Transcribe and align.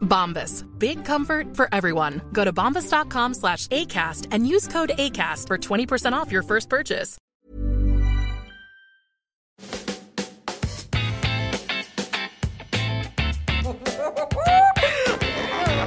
Bombas. 0.00 0.64
Big 0.78 1.04
comfort 1.04 1.56
for 1.56 1.68
everyone. 1.72 2.20
Go 2.32 2.44
to 2.44 2.52
bombas.com 2.52 3.34
slash 3.34 3.68
ACAST 3.68 4.26
and 4.32 4.48
use 4.48 4.66
code 4.66 4.90
ACAST 4.98 5.46
for 5.46 5.56
20% 5.56 6.12
off 6.12 6.32
your 6.32 6.42
first 6.42 6.68
purchase. 6.68 7.16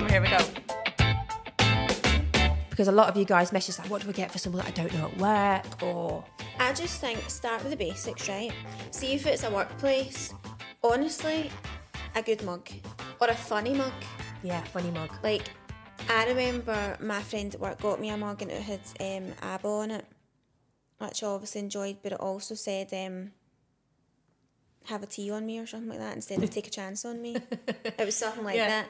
Here 0.09 0.21
we 0.21 0.27
go. 0.27 0.37
Because 2.69 2.87
a 2.87 2.91
lot 2.91 3.09
of 3.09 3.15
you 3.15 3.25
guys 3.25 3.53
message 3.53 3.77
like, 3.79 3.89
what 3.89 4.01
do 4.01 4.09
I 4.09 4.11
get 4.11 4.31
for 4.31 4.39
someone 4.39 4.63
that 4.63 4.67
I 4.67 4.71
don't 4.71 4.93
know 4.93 5.07
at 5.07 5.17
work? 5.17 5.83
Or 5.83 6.25
I 6.59 6.73
just 6.73 6.99
think 6.99 7.29
start 7.29 7.61
with 7.63 7.71
the 7.71 7.77
basics, 7.77 8.27
right? 8.27 8.51
See 8.91 9.13
if 9.13 9.25
it's 9.25 9.43
a 9.43 9.51
workplace. 9.51 10.33
Honestly, 10.83 11.49
a 12.15 12.21
good 12.21 12.43
mug 12.43 12.69
or 13.19 13.27
a 13.27 13.35
funny 13.35 13.73
mug. 13.73 13.93
yeah, 14.43 14.61
funny 14.65 14.91
mug. 14.91 15.11
Like, 15.23 15.49
I 16.09 16.27
remember 16.27 16.97
my 17.01 17.21
friend 17.21 17.53
at 17.53 17.61
work 17.61 17.79
got 17.81 17.99
me 18.01 18.09
a 18.09 18.17
mug 18.17 18.41
and 18.41 18.51
it 18.51 18.61
had 18.61 18.81
um, 18.99 19.33
ABBA 19.41 19.67
on 19.67 19.91
it, 19.91 20.05
which 20.97 21.23
I 21.23 21.27
obviously 21.27 21.61
enjoyed, 21.61 21.97
but 22.01 22.11
it 22.13 22.19
also 22.19 22.55
said, 22.55 22.89
um, 22.93 23.31
have 24.85 25.03
a 25.03 25.05
tea 25.05 25.29
on 25.31 25.45
me 25.45 25.59
or 25.59 25.67
something 25.67 25.89
like 25.89 25.99
that 25.99 26.15
instead 26.15 26.41
of 26.43 26.49
take 26.57 26.67
a 26.67 26.71
chance 26.71 27.05
on 27.05 27.21
me. 27.21 27.37
It 27.99 28.05
was 28.05 28.15
something 28.15 28.43
like 28.43 28.55
Yeah. 28.55 28.67
that. 28.67 28.87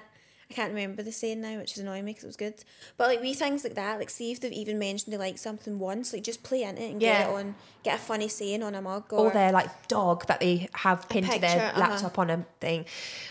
I 0.52 0.54
can't 0.54 0.73
remember 0.73 1.02
the 1.02 1.14
saying 1.14 1.39
now, 1.39 1.58
which 1.58 1.72
is 1.73 1.78
annoying 1.78 2.04
me 2.04 2.12
because 2.12 2.26
it 2.26 2.28
was 2.28 2.36
good. 2.36 2.56
But 2.98 3.08
like 3.08 3.22
wee 3.22 3.34
things 3.34 3.64
like 3.64 3.76
that, 3.76 4.00
like 4.00 4.10
see 4.10 4.34
if 4.34 4.42
they've 4.42 4.52
even 4.52 4.78
mentioned 4.78 5.14
they 5.14 5.17
like 5.17 5.38
something 5.38 5.80
once, 5.80 6.12
like 6.12 6.23
just 6.23 6.44
play 6.44 6.64
into 6.64 6.82
it 6.82 6.92
and 6.92 7.00
get 7.00 7.30
it 7.30 7.34
on, 7.34 7.56
get 7.84 7.95
a 7.95 8.02
funny 8.02 8.28
saying 8.28 8.61
on 8.61 8.76
a 8.76 8.82
mug 8.82 9.14
or 9.14 9.28
or, 9.28 9.32
their 9.32 9.54
like 9.54 9.88
dog 9.88 10.28
that 10.28 10.42
they 10.42 10.67
have 10.73 11.08
pinned 11.08 11.32
to 11.32 11.40
their 11.40 11.52
picture, 11.52 11.66
uh-huh. 11.67 11.80
laptop 11.80 12.20
on 12.20 12.30
a 12.30 12.45
thing. 12.60 12.86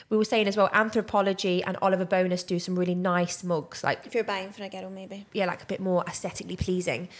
We 0.08 0.16
were 0.16 0.24
saying 0.24 0.48
as 0.48 0.56
well, 0.56 0.70
Anthropologie 0.70 1.62
and 1.66 1.76
Oliver 1.82 2.06
Bonas 2.06 2.42
do 2.42 2.58
some 2.58 2.78
really 2.78 2.94
nice 2.94 3.44
mugs, 3.44 3.84
like 3.84 4.06
if 4.06 4.14
you're 4.14 4.24
buying 4.24 4.50
for 4.50 4.62
a 4.62 4.70
girl 4.70 4.88
maybe. 4.88 5.26
yeah, 5.34 5.44
like 5.44 5.62
a 5.62 5.66
bit 5.66 5.80
more 5.80 6.02
aesthetically 6.06 6.56
pleasing. 6.56 7.10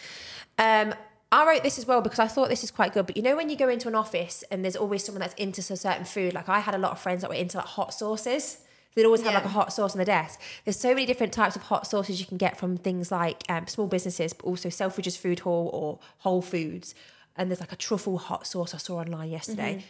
Um, 0.58 0.94
I 1.32 1.46
wrote 1.46 1.62
this 1.62 1.78
as 1.78 1.86
well 1.86 2.00
because 2.00 2.18
I 2.18 2.26
thought 2.26 2.48
this 2.48 2.64
is 2.64 2.70
quite 2.70 2.94
good. 2.94 3.06
But 3.06 3.18
you 3.18 3.22
know, 3.22 3.36
when 3.36 3.50
you 3.50 3.56
go 3.56 3.68
into 3.68 3.86
an 3.86 3.94
office 3.94 4.42
and 4.50 4.64
there's 4.64 4.76
always 4.76 5.04
someone 5.04 5.20
that's 5.20 5.34
into 5.34 5.60
a 5.60 5.76
certain 5.76 6.04
food, 6.04 6.34
like 6.34 6.48
I 6.48 6.60
had 6.60 6.74
a 6.74 6.78
lot 6.78 6.92
of 6.92 7.00
friends 7.00 7.20
that 7.20 7.28
were 7.28 7.36
into 7.36 7.58
like 7.58 7.66
hot 7.66 7.92
sauces. 7.92 8.62
They'd 8.94 9.04
always 9.04 9.20
have 9.22 9.32
Yeah. 9.32 9.38
like 9.38 9.44
a 9.44 9.48
hot 9.50 9.72
sauce 9.72 9.92
on 9.92 9.98
the 9.98 10.04
desk. 10.04 10.40
There's 10.64 10.78
so 10.78 10.88
many 10.94 11.06
different 11.06 11.32
types 11.32 11.54
of 11.56 11.62
hot 11.62 11.86
sauces 11.86 12.18
you 12.20 12.26
can 12.26 12.36
get 12.38 12.58
from 12.58 12.76
things 12.76 13.10
like 13.12 13.44
um, 13.48 13.66
small 13.68 13.86
businesses, 13.86 14.32
but 14.32 14.44
also 14.46 14.68
Selfridges 14.68 15.16
Food 15.16 15.40
Hall 15.40 15.70
or 15.72 15.98
Whole 16.18 16.42
Foods. 16.42 16.94
And 17.36 17.48
there's 17.50 17.60
like 17.60 17.72
a 17.72 17.76
truffle 17.76 18.18
hot 18.18 18.46
sauce 18.46 18.74
I 18.74 18.78
saw 18.78 18.96
online 18.98 19.30
yesterday. 19.30 19.84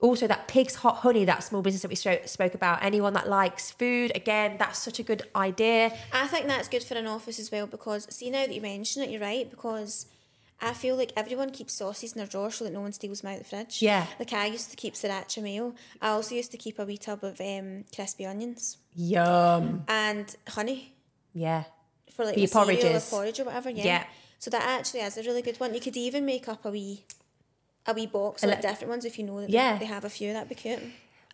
Also, 0.00 0.26
that 0.26 0.48
pig's 0.48 0.76
hot 0.76 0.98
honey, 0.98 1.26
that 1.26 1.42
small 1.44 1.60
business 1.60 1.82
that 1.82 1.88
we 1.90 2.26
spoke 2.26 2.54
about. 2.54 2.82
Anyone 2.82 3.12
that 3.12 3.28
likes 3.28 3.70
food, 3.70 4.12
again, 4.14 4.56
that's 4.58 4.78
such 4.78 4.98
a 4.98 5.02
good 5.02 5.24
idea. 5.36 5.92
I 6.12 6.26
think 6.26 6.46
that's 6.46 6.68
good 6.68 6.82
for 6.82 6.94
an 6.94 7.06
office 7.06 7.38
as 7.38 7.50
well 7.50 7.66
because 7.66 8.06
see 8.14 8.30
now 8.30 8.46
that 8.46 8.54
you 8.54 8.62
mention 8.62 9.02
it, 9.02 9.10
you're 9.10 9.20
right 9.20 9.50
because 9.50 10.06
I 10.62 10.72
feel 10.74 10.96
like 10.96 11.12
everyone 11.16 11.50
keeps 11.50 11.72
sauces 11.74 12.12
in 12.12 12.18
their 12.18 12.26
drawer 12.26 12.50
so 12.50 12.64
that 12.64 12.72
no 12.72 12.80
one 12.82 12.92
steals 12.92 13.20
them 13.22 13.30
out 13.32 13.38
of 13.38 13.44
the 13.44 13.48
fridge. 13.48 13.80
Yeah. 13.82 14.06
Like 14.18 14.32
I 14.32 14.46
used 14.46 14.70
to 14.70 14.76
keep 14.76 14.94
sriracha 14.94 15.42
mayo. 15.42 15.74
I 16.02 16.08
also 16.10 16.34
used 16.34 16.50
to 16.50 16.56
keep 16.58 16.78
a 16.78 16.84
wee 16.84 16.98
tub 16.98 17.24
of 17.24 17.40
um, 17.40 17.84
crispy 17.94 18.26
onions 18.26 18.76
Yum. 18.94 19.84
and 19.88 20.34
honey 20.48 20.94
Yeah. 21.32 21.64
for 22.14 22.24
like 22.24 22.34
For 22.38 22.46
cereal 22.46 22.96
or 22.96 23.00
porridge 23.00 23.40
or 23.40 23.44
whatever. 23.44 23.70
Yeah. 23.70 23.84
Yeah. 23.84 24.04
So 24.38 24.50
that 24.50 24.62
actually 24.62 25.00
is 25.00 25.16
a 25.18 25.22
really 25.22 25.42
good 25.42 25.58
one. 25.60 25.74
You 25.74 25.80
could 25.80 25.96
even 25.96 26.24
make 26.24 26.48
up 26.48 26.64
a 26.64 26.70
wee 26.70 27.04
a 27.86 27.94
wee 27.94 28.06
box 28.06 28.42
of 28.42 28.50
like 28.50 28.60
different 28.60 28.90
ones 28.90 29.04
if 29.06 29.18
you 29.18 29.24
know 29.24 29.40
that 29.40 29.48
Yeah. 29.50 29.72
they, 29.74 29.80
they 29.80 29.84
have 29.86 30.04
a 30.04 30.10
few. 30.10 30.32
That'd 30.34 30.48
be 30.50 30.54
cute. 30.54 30.80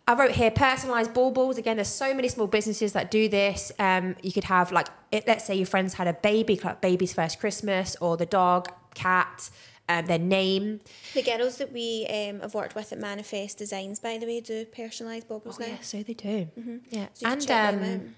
I 0.07 0.13
wrote 0.13 0.31
here 0.31 0.49
personalized 0.51 1.13
baubles. 1.13 1.57
Again, 1.57 1.75
there's 1.75 1.89
so 1.89 2.13
many 2.13 2.29
small 2.29 2.47
businesses 2.47 2.93
that 2.93 3.11
do 3.11 3.27
this. 3.27 3.73
Um, 3.77 4.15
you 4.23 4.31
could 4.31 4.45
have 4.45 4.71
like, 4.71 4.87
it, 5.11 5.27
let's 5.27 5.45
say 5.45 5.55
your 5.55 5.65
friends 5.65 5.95
had 5.95 6.07
a 6.07 6.13
baby, 6.13 6.57
like 6.63 6.79
baby's 6.79 7.11
first 7.13 7.39
Christmas, 7.41 7.97
or 7.99 8.15
the 8.15 8.25
dog, 8.25 8.71
cat, 9.05 9.49
um, 9.89 10.05
their 10.05 10.19
name. 10.19 10.81
The 11.13 11.21
girls 11.21 11.57
that 11.57 11.71
we 11.71 12.05
um, 12.09 12.39
have 12.41 12.53
worked 12.53 12.75
with 12.75 12.91
at 12.91 12.99
Manifest 12.99 13.57
Designs, 13.57 13.99
by 13.99 14.17
the 14.17 14.25
way, 14.25 14.41
do 14.41 14.65
personalised 14.65 15.27
baubles 15.27 15.59
now. 15.59 15.65
Oh, 15.67 15.69
Yeah, 15.69 15.81
so 15.81 16.03
they 16.03 16.13
do. 16.13 16.47
Yeah, 16.89 17.07
So 17.13 17.27
and 17.27 17.51
um. 17.51 18.15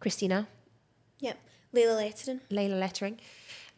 Christina, 0.00 0.46
Yep. 1.20 1.38
Layla 1.74 1.96
Lettering. 1.96 2.40
Layla 2.50 2.78
lettering, 2.78 3.18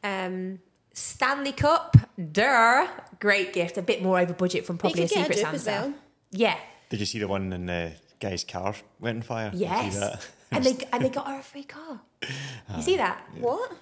um, 0.02 0.58
Stanley 0.92 1.52
Cup, 1.52 1.96
duh, 2.32 2.86
great 3.20 3.52
gift. 3.52 3.76
A 3.78 3.82
bit 3.82 4.02
more 4.02 4.18
over 4.18 4.32
budget 4.32 4.64
from 4.66 4.76
probably 4.78 5.00
you 5.00 5.04
a 5.04 5.08
could 5.08 5.14
get 5.14 5.30
a 5.30 5.34
Secret 5.34 5.52
dupe 5.52 5.60
Santa. 5.60 5.80
as 5.80 5.84
well. 5.92 5.94
Yeah, 6.32 6.56
Did 6.90 7.00
you 7.00 7.06
see 7.06 7.18
the 7.18 7.28
one 7.28 7.52
in 7.52 7.66
the 7.66 7.92
guy's 8.20 8.44
car 8.44 8.74
went 9.00 9.16
on 9.18 9.22
fire? 9.22 9.50
Did 9.50 9.60
you 9.60 9.66
see 9.66 9.72
yes, 9.72 10.00
that? 10.00 10.26
and 10.52 10.64
they 10.66 10.76
and 10.92 11.04
they 11.04 11.08
got 11.10 11.26
her 11.28 11.38
a 11.38 11.42
free 11.42 11.64
car. 11.64 12.00
You 12.76 12.82
see 12.82 12.96
that? 12.96 13.22
What? 13.38 13.72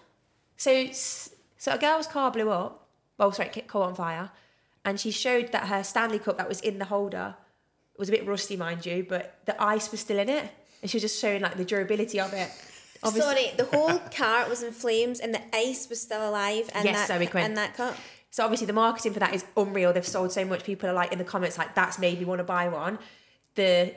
So, 0.57 0.71
s- 0.71 1.31
so 1.65 1.73
a 1.73 1.79
girl's 1.79 2.07
car 2.07 2.31
blew 2.31 2.51
up. 2.51 2.87
Well, 3.17 3.33
sorry, 3.33 3.51
it 3.57 3.69
caught 3.69 3.89
on 3.89 3.95
fire, 3.95 4.31
and 4.85 5.01
she 5.01 5.11
showed 5.11 5.53
that 5.53 5.69
her 5.69 5.83
Stanley 5.83 6.19
Cup 6.19 6.37
that 6.37 6.49
was 6.49 6.61
in 6.61 6.79
the 6.79 6.85
holder 6.85 7.37
it 7.95 8.01
was 8.01 8.09
a 8.09 8.13
bit 8.13 8.27
rusty, 8.27 8.57
mind 8.57 8.85
you, 8.85 9.07
but 9.09 9.39
the 9.47 9.61
ice 9.63 9.93
was 9.93 10.01
still 10.01 10.19
in 10.19 10.29
it, 10.29 10.51
and 10.83 10.91
she 10.91 10.97
was 10.97 11.03
just 11.03 11.21
showing 11.21 11.43
like 11.43 11.57
the 11.57 11.65
durability 11.65 12.19
of 12.19 12.33
it. 12.33 12.51
Sorry, 13.05 13.53
the 13.57 13.67
whole 13.67 13.99
car 14.17 14.49
was 14.49 14.63
in 14.63 14.73
flames 14.73 15.21
and 15.21 15.35
the 15.35 15.41
ice 15.55 15.89
was 15.89 16.01
still 16.01 16.29
alive 16.29 16.71
in 16.75 16.85
Yes, 16.85 17.07
that 17.07 17.19
Zoe 17.19 17.27
Quinn. 17.27 17.45
in 17.45 17.55
that 17.55 17.77
cup. 17.77 17.97
So 18.31 18.43
obviously 18.43 18.67
the 18.67 18.73
marketing 18.73 19.13
for 19.13 19.21
that 19.21 19.35
is 19.35 19.45
unreal. 19.57 19.93
They've 19.93 20.07
sold 20.07 20.33
so 20.33 20.45
much. 20.45 20.65
People 20.65 20.89
are 20.89 20.95
like 20.95 21.13
in 21.13 21.19
the 21.19 21.25
comments 21.25 21.59
like, 21.59 21.75
"That's 21.75 21.99
made 21.99 22.19
me 22.19 22.25
want 22.25 22.39
to 22.41 22.45
buy 22.45 22.69
one." 22.69 22.99
The 23.55 23.95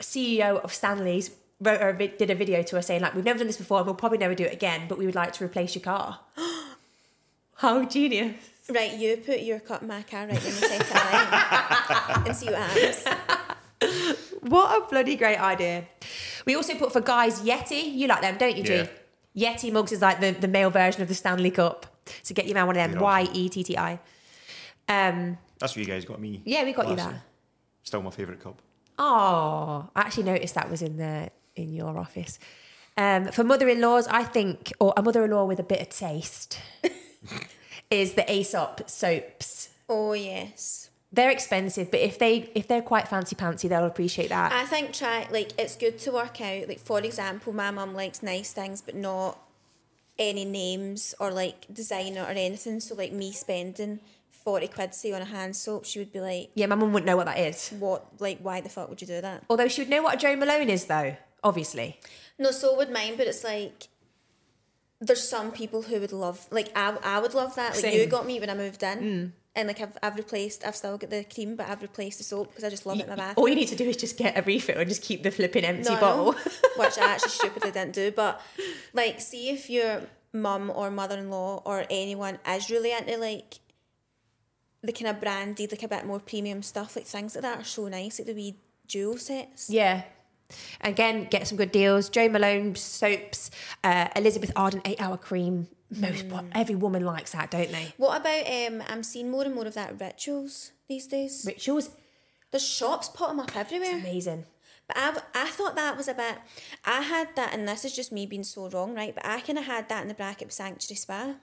CEO 0.00 0.58
of 0.64 0.72
Stanley's 0.72 1.30
wrote 1.60 1.80
a, 1.82 2.08
did 2.08 2.30
a 2.30 2.34
video 2.34 2.62
to 2.62 2.78
us 2.78 2.86
saying 2.86 3.02
like, 3.02 3.14
"We've 3.14 3.24
never 3.24 3.38
done 3.38 3.46
this 3.46 3.58
before, 3.58 3.78
and 3.78 3.86
we'll 3.86 3.94
probably 3.94 4.18
never 4.18 4.34
do 4.34 4.44
it 4.44 4.52
again, 4.52 4.86
but 4.88 4.98
we 4.98 5.06
would 5.06 5.14
like 5.14 5.34
to 5.34 5.44
replace 5.44 5.74
your 5.74 5.84
car." 5.84 6.20
How 7.60 7.84
genius! 7.84 8.36
Right, 8.70 8.96
you 8.96 9.18
put 9.18 9.40
your 9.40 9.60
cup 9.60 9.82
in 9.82 9.88
my 9.88 10.02
car 10.02 10.20
right 10.26 10.30
in 10.30 10.34
the 10.34 10.50
centre 10.50 10.84
it 10.84 10.90
alight 10.92 12.22
and 12.26 12.36
see 12.36 12.46
what 12.46 12.56
happens. 12.58 14.16
What 14.40 14.82
a 14.82 14.86
bloody 14.88 15.16
great 15.16 15.36
idea. 15.38 15.84
We 16.46 16.54
also 16.56 16.74
put 16.76 16.90
for 16.90 17.02
guys 17.02 17.42
Yeti. 17.42 17.94
You 17.94 18.06
like 18.06 18.22
them, 18.22 18.38
don't 18.38 18.56
you, 18.56 18.64
G? 18.64 18.86
Yeah. 19.34 19.52
Yeti 19.54 19.70
mugs 19.70 19.92
is 19.92 20.00
like 20.00 20.20
the, 20.20 20.30
the 20.30 20.48
male 20.48 20.70
version 20.70 21.02
of 21.02 21.08
the 21.08 21.14
Stanley 21.14 21.50
Cup. 21.50 21.84
So 22.22 22.34
get 22.34 22.46
your 22.46 22.54
man 22.54 22.66
one 22.66 22.76
of 22.76 22.82
them. 22.82 22.92
They're 22.92 23.02
Y 23.02 23.22
awesome. 23.22 23.36
E 23.36 23.48
T 23.50 23.62
T 23.62 23.76
I. 23.76 23.92
Um, 24.88 25.36
That's 25.58 25.76
what 25.76 25.84
you 25.86 25.92
guys 25.92 26.06
got 26.06 26.18
me. 26.18 26.40
yeah, 26.46 26.64
we 26.64 26.72
got 26.72 26.86
you 26.88 26.94
last 26.94 27.04
that. 27.04 27.10
year. 27.12 27.22
Still 27.82 28.02
my 28.02 28.10
favourite 28.10 28.40
cup. 28.40 28.62
Oh, 28.98 29.88
I 29.94 30.00
actually 30.00 30.24
noticed 30.24 30.54
that 30.54 30.70
was 30.70 30.80
in 30.80 30.96
the 30.96 31.30
in 31.56 31.74
your 31.74 31.98
office. 31.98 32.38
Um, 32.96 33.26
for 33.26 33.44
mother-in-laws, 33.44 34.08
I 34.08 34.24
think, 34.24 34.72
or 34.80 34.92
a 34.96 35.02
mother-in-law 35.02 35.44
with 35.44 35.58
a 35.60 35.62
bit 35.62 35.80
of 35.80 35.88
taste, 35.90 36.58
is 37.90 38.14
the 38.14 38.30
Aesop 38.32 38.88
soaps. 38.88 39.68
Oh 39.88 40.12
yes. 40.12 40.90
They're 41.12 41.30
expensive, 41.30 41.90
but 41.90 42.00
if 42.00 42.18
they 42.18 42.50
if 42.54 42.68
they're 42.68 42.82
quite 42.82 43.08
fancy 43.08 43.34
pantsy, 43.34 43.68
they'll 43.68 43.84
appreciate 43.84 44.28
that. 44.28 44.52
I 44.52 44.64
think 44.64 44.92
try 44.92 45.26
like 45.30 45.52
it's 45.58 45.74
good 45.76 45.98
to 46.00 46.12
work 46.12 46.40
out. 46.40 46.68
Like 46.68 46.78
for 46.78 47.00
example, 47.00 47.52
my 47.52 47.70
mum 47.72 47.94
likes 47.94 48.22
nice 48.22 48.52
things, 48.52 48.80
but 48.80 48.94
not 48.94 49.38
any 50.18 50.44
names 50.44 51.14
or 51.18 51.32
like 51.32 51.66
designer 51.72 52.22
or 52.22 52.28
anything. 52.30 52.78
So 52.78 52.94
like 52.94 53.12
me 53.12 53.32
spending 53.32 53.98
forty 54.30 54.68
quid 54.68 54.94
say 54.94 55.12
on 55.12 55.22
a 55.22 55.24
hand 55.24 55.56
soap, 55.56 55.84
she 55.84 55.98
would 55.98 56.12
be 56.12 56.20
like, 56.20 56.50
yeah, 56.54 56.66
my 56.66 56.76
mum 56.76 56.92
wouldn't 56.92 57.06
know 57.06 57.16
what 57.16 57.26
that 57.26 57.38
is. 57.38 57.70
"What? 57.70 58.06
Like 58.20 58.38
why 58.38 58.60
the 58.60 58.68
fuck 58.68 58.88
would 58.88 59.00
you 59.00 59.08
do 59.08 59.20
that?" 59.20 59.42
Although 59.50 59.68
she 59.68 59.80
would 59.82 59.88
know 59.90 60.02
what 60.02 60.14
a 60.14 60.18
Jo 60.18 60.36
Malone 60.36 60.70
is, 60.70 60.84
though. 60.84 61.16
Obviously, 61.42 61.98
No, 62.38 62.50
so 62.50 62.76
would 62.76 62.90
mine, 62.90 63.14
but 63.16 63.26
it's 63.26 63.42
like 63.42 63.88
there's 65.00 65.26
some 65.26 65.50
people 65.50 65.82
who 65.82 65.98
would 66.00 66.12
love 66.12 66.46
like 66.50 66.70
I, 66.76 66.96
I 67.02 67.18
would 67.20 67.34
love 67.34 67.54
that. 67.56 67.82
Like 67.82 67.94
you 67.94 68.06
got 68.06 68.26
me 68.26 68.38
when 68.40 68.50
I 68.50 68.54
moved 68.54 68.82
in. 68.82 68.98
Mm. 68.98 69.32
And 69.56 69.66
like 69.66 69.80
I've, 69.80 69.98
I've 70.00 70.14
replaced, 70.16 70.64
I've 70.64 70.76
still 70.76 70.96
got 70.96 71.10
the 71.10 71.24
cream, 71.24 71.56
but 71.56 71.68
I've 71.68 71.82
replaced 71.82 72.18
the 72.18 72.24
soap 72.24 72.50
because 72.50 72.62
I 72.62 72.70
just 72.70 72.86
love 72.86 73.00
it 73.00 73.04
in 73.04 73.08
my 73.08 73.16
bath. 73.16 73.36
all 73.36 73.48
you 73.48 73.56
need 73.56 73.66
to 73.68 73.74
do 73.74 73.84
is 73.84 73.96
just 73.96 74.16
get 74.16 74.38
a 74.38 74.42
refill 74.42 74.78
and 74.78 74.88
just 74.88 75.02
keep 75.02 75.24
the 75.24 75.32
flipping 75.32 75.64
empty 75.64 75.92
No, 75.92 75.98
bottle. 75.98 76.32
which 76.76 76.96
I 76.98 77.14
actually 77.14 77.30
stupidly 77.40 77.72
didn't 77.72 77.94
do. 77.94 78.12
But 78.12 78.40
like, 78.92 79.20
see 79.20 79.50
if 79.50 79.68
your 79.68 80.02
mum 80.32 80.70
or 80.72 80.88
mother 80.92 81.18
in 81.18 81.30
law 81.30 81.62
or 81.64 81.84
anyone 81.90 82.38
is 82.48 82.70
really 82.70 82.92
into 82.92 83.16
like 83.18 83.58
the 84.82 84.92
kind 84.92 85.08
of 85.08 85.20
branded, 85.20 85.72
like 85.72 85.82
a 85.82 85.88
bit 85.88 86.06
more 86.06 86.20
premium 86.20 86.62
stuff, 86.62 86.94
like 86.94 87.06
things 87.06 87.34
like 87.34 87.42
that 87.42 87.60
are 87.60 87.64
so 87.64 87.88
nice, 87.88 88.20
like 88.20 88.26
the 88.26 88.34
wee 88.34 88.56
jewel 88.86 89.16
sets. 89.18 89.68
Yeah. 89.68 90.02
Again, 90.80 91.26
get 91.30 91.46
some 91.48 91.56
good 91.58 91.72
deals. 91.72 92.08
Jo 92.08 92.28
Malone 92.28 92.74
soaps, 92.76 93.50
uh, 93.84 94.08
Elizabeth 94.16 94.52
Arden 94.56 94.80
eight 94.84 95.00
hour 95.00 95.16
cream. 95.16 95.68
Most 95.90 96.28
Mm. 96.28 96.50
every 96.54 96.76
woman 96.76 97.04
likes 97.04 97.32
that, 97.32 97.50
don't 97.50 97.72
they? 97.72 97.92
What 97.96 98.20
about 98.20 98.46
um? 98.46 98.82
I'm 98.88 99.02
seeing 99.02 99.28
more 99.30 99.42
and 99.44 99.54
more 99.54 99.66
of 99.66 99.74
that 99.74 100.00
rituals 100.00 100.70
these 100.88 101.06
days. 101.08 101.44
Rituals, 101.46 101.90
The 102.52 102.58
shops 102.60 103.08
put 103.08 103.28
'em 103.30 103.40
up 103.40 103.56
everywhere. 103.56 103.94
amazing. 103.96 104.44
But 104.88 104.96
I, 104.96 105.22
I 105.44 105.48
thought 105.50 105.76
that 105.76 105.96
was 105.96 106.08
a 106.08 106.14
bit. 106.14 106.36
I 106.84 107.02
had 107.02 107.34
that, 107.36 107.52
and 107.54 107.68
this 107.68 107.84
is 107.84 107.94
just 107.94 108.10
me 108.10 108.26
being 108.26 108.42
so 108.44 108.68
wrong, 108.68 108.94
right? 108.94 109.14
But 109.14 109.24
I 109.24 109.40
kind 109.40 109.58
of 109.58 109.64
had 109.66 109.88
that 109.88 110.02
in 110.02 110.08
the 110.08 110.14
bracket 110.14 110.46
of 110.48 110.52
Sanctuary 110.52 110.96
Spa 110.96 111.34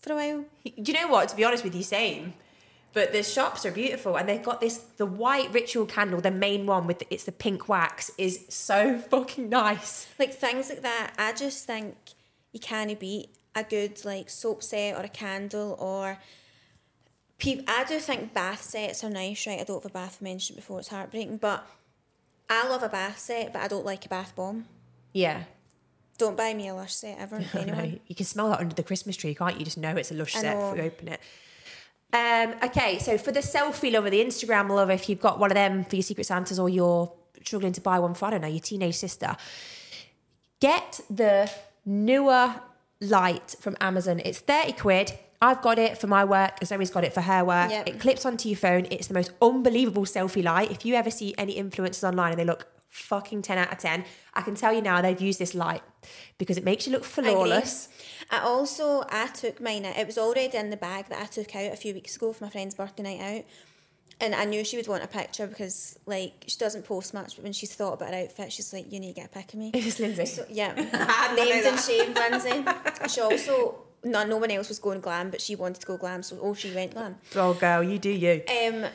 for 0.00 0.12
a 0.12 0.16
while. 0.16 0.44
Do 0.64 0.92
you 0.92 0.92
know 0.92 1.08
what? 1.08 1.28
To 1.30 1.36
be 1.36 1.44
honest 1.44 1.64
with 1.64 1.74
you, 1.74 1.82
same. 1.82 2.34
But 2.92 3.12
the 3.12 3.22
shops 3.22 3.64
are 3.64 3.70
beautiful, 3.70 4.16
and 4.16 4.28
they've 4.28 4.42
got 4.42 4.60
this 4.60 4.78
the 4.96 5.06
white 5.06 5.52
ritual 5.52 5.86
candle, 5.86 6.20
the 6.20 6.30
main 6.30 6.66
one 6.66 6.86
with 6.86 6.98
the, 6.98 7.06
it's 7.12 7.24
the 7.24 7.32
pink 7.32 7.68
wax, 7.68 8.10
is 8.18 8.46
so 8.48 8.98
fucking 9.10 9.48
nice. 9.48 10.08
Like 10.18 10.34
things 10.34 10.70
like 10.70 10.82
that, 10.82 11.14
I 11.16 11.32
just 11.32 11.66
think 11.66 11.96
you 12.52 12.58
can't 12.58 12.98
beat 12.98 13.30
a 13.54 13.62
good 13.62 14.04
like 14.04 14.28
soap 14.28 14.62
set 14.62 14.96
or 14.96 15.02
a 15.02 15.08
candle 15.08 15.76
or. 15.78 16.18
Pe- 17.38 17.64
I 17.66 17.84
do 17.84 17.98
think 17.98 18.34
bath 18.34 18.62
sets 18.62 19.02
are 19.02 19.08
nice, 19.08 19.46
right? 19.46 19.60
I 19.60 19.64
don't 19.64 19.82
have 19.82 19.90
a 19.90 19.94
bath 19.94 20.20
mentioned 20.20 20.56
before; 20.56 20.80
it's 20.80 20.88
heartbreaking. 20.88 21.38
But 21.38 21.66
I 22.50 22.68
love 22.68 22.82
a 22.82 22.88
bath 22.88 23.18
set, 23.20 23.52
but 23.52 23.62
I 23.62 23.68
don't 23.68 23.86
like 23.86 24.04
a 24.04 24.08
bath 24.08 24.34
bomb. 24.34 24.66
Yeah. 25.12 25.44
Don't 26.18 26.36
buy 26.36 26.52
me 26.52 26.68
a 26.68 26.74
lush 26.74 26.94
set 26.94 27.18
ever. 27.18 27.38
Know. 27.54 27.98
You 28.06 28.14
can 28.14 28.26
smell 28.26 28.50
that 28.50 28.60
under 28.60 28.74
the 28.74 28.82
Christmas 28.82 29.16
tree, 29.16 29.34
can't 29.34 29.58
you? 29.58 29.64
Just 29.64 29.78
know 29.78 29.96
it's 29.96 30.10
a 30.10 30.14
lush 30.14 30.34
set 30.34 30.54
before 30.56 30.76
you 30.76 30.82
open 30.82 31.08
it. 31.08 31.20
Um, 32.12 32.54
okay, 32.64 32.98
so 32.98 33.16
for 33.18 33.32
the 33.32 33.40
selfie 33.40 33.92
lover, 33.92 34.10
the 34.10 34.24
Instagram 34.24 34.68
lover, 34.68 34.92
if 34.92 35.08
you've 35.08 35.20
got 35.20 35.38
one 35.38 35.50
of 35.50 35.54
them 35.54 35.84
for 35.84 35.96
your 35.96 36.02
Secret 36.02 36.24
Santas 36.24 36.58
or 36.58 36.68
you're 36.68 37.12
struggling 37.44 37.72
to 37.72 37.80
buy 37.80 37.98
one 37.98 38.14
for, 38.14 38.26
I 38.26 38.30
don't 38.30 38.40
know, 38.40 38.48
your 38.48 38.60
teenage 38.60 38.96
sister, 38.96 39.36
get 40.60 41.00
the 41.08 41.50
newer 41.84 42.54
light 43.00 43.56
from 43.60 43.76
Amazon. 43.80 44.20
It's 44.24 44.40
30 44.40 44.72
quid. 44.72 45.12
I've 45.42 45.62
got 45.62 45.78
it 45.78 45.96
for 45.96 46.06
my 46.06 46.24
work. 46.24 46.58
Zoe's 46.64 46.90
got 46.90 47.04
it 47.04 47.14
for 47.14 47.22
her 47.22 47.44
work. 47.44 47.70
Yep. 47.70 47.88
It 47.88 48.00
clips 48.00 48.26
onto 48.26 48.48
your 48.48 48.58
phone. 48.58 48.86
It's 48.90 49.06
the 49.06 49.14
most 49.14 49.32
unbelievable 49.40 50.04
selfie 50.04 50.44
light. 50.44 50.70
If 50.70 50.84
you 50.84 50.94
ever 50.94 51.10
see 51.10 51.34
any 51.38 51.56
influencers 51.56 52.06
online 52.06 52.32
and 52.32 52.40
they 52.40 52.44
look 52.44 52.66
fucking 52.90 53.40
10 53.42 53.56
out 53.56 53.72
of 53.72 53.78
10, 53.78 54.04
I 54.34 54.42
can 54.42 54.54
tell 54.54 54.72
you 54.72 54.82
now 54.82 55.00
they've 55.00 55.20
used 55.20 55.38
this 55.38 55.54
light 55.54 55.82
because 56.36 56.58
it 56.58 56.64
makes 56.64 56.86
you 56.86 56.92
look 56.92 57.04
flawless. 57.04 57.88
I 58.30 58.40
also 58.40 59.04
I 59.10 59.26
took 59.28 59.60
mine. 59.60 59.84
out- 59.84 59.96
It 59.98 60.06
was 60.06 60.18
already 60.18 60.56
in 60.56 60.70
the 60.70 60.76
bag 60.76 61.06
that 61.08 61.20
I 61.20 61.26
took 61.26 61.54
out 61.56 61.72
a 61.72 61.76
few 61.76 61.94
weeks 61.94 62.16
ago 62.16 62.32
for 62.32 62.44
my 62.44 62.50
friend's 62.50 62.74
birthday 62.74 63.02
night 63.02 63.20
out, 63.20 63.44
and 64.20 64.34
I 64.34 64.44
knew 64.44 64.64
she 64.64 64.76
would 64.76 64.86
want 64.88 65.02
a 65.02 65.08
picture 65.08 65.46
because 65.46 65.98
like 66.06 66.44
she 66.46 66.56
doesn't 66.58 66.84
post 66.84 67.12
much, 67.14 67.36
but 67.36 67.42
when 67.42 67.52
she's 67.52 67.74
thought 67.74 67.94
about 67.94 68.14
her 68.14 68.20
outfit, 68.22 68.52
she's 68.52 68.72
like, 68.72 68.92
"You 68.92 69.00
need 69.00 69.14
to 69.14 69.20
get 69.20 69.26
a 69.26 69.34
pic 69.38 69.52
of 69.52 69.58
me." 69.58 69.70
It's 69.74 69.98
Lindsay. 69.98 70.26
So 70.26 70.44
yeah, 70.48 70.72
I 70.92 71.34
know 71.34 71.44
named 71.44 71.66
and 71.66 71.78
that. 71.78 71.84
shamed 71.84 72.16
Lindsay. 72.16 73.08
She 73.12 73.20
also 73.20 73.82
no 74.04 74.24
no 74.24 74.36
one 74.36 74.50
else 74.50 74.68
was 74.68 74.78
going 74.78 75.00
glam, 75.00 75.30
but 75.30 75.40
she 75.40 75.56
wanted 75.56 75.80
to 75.80 75.86
go 75.86 75.96
glam, 75.96 76.22
so 76.22 76.38
oh 76.40 76.54
she 76.54 76.72
went 76.72 76.94
glam. 76.94 77.16
Oh, 77.34 77.54
girl, 77.54 77.82
you 77.82 77.98
do 77.98 78.10
you. 78.10 78.42
Um, 78.48 78.86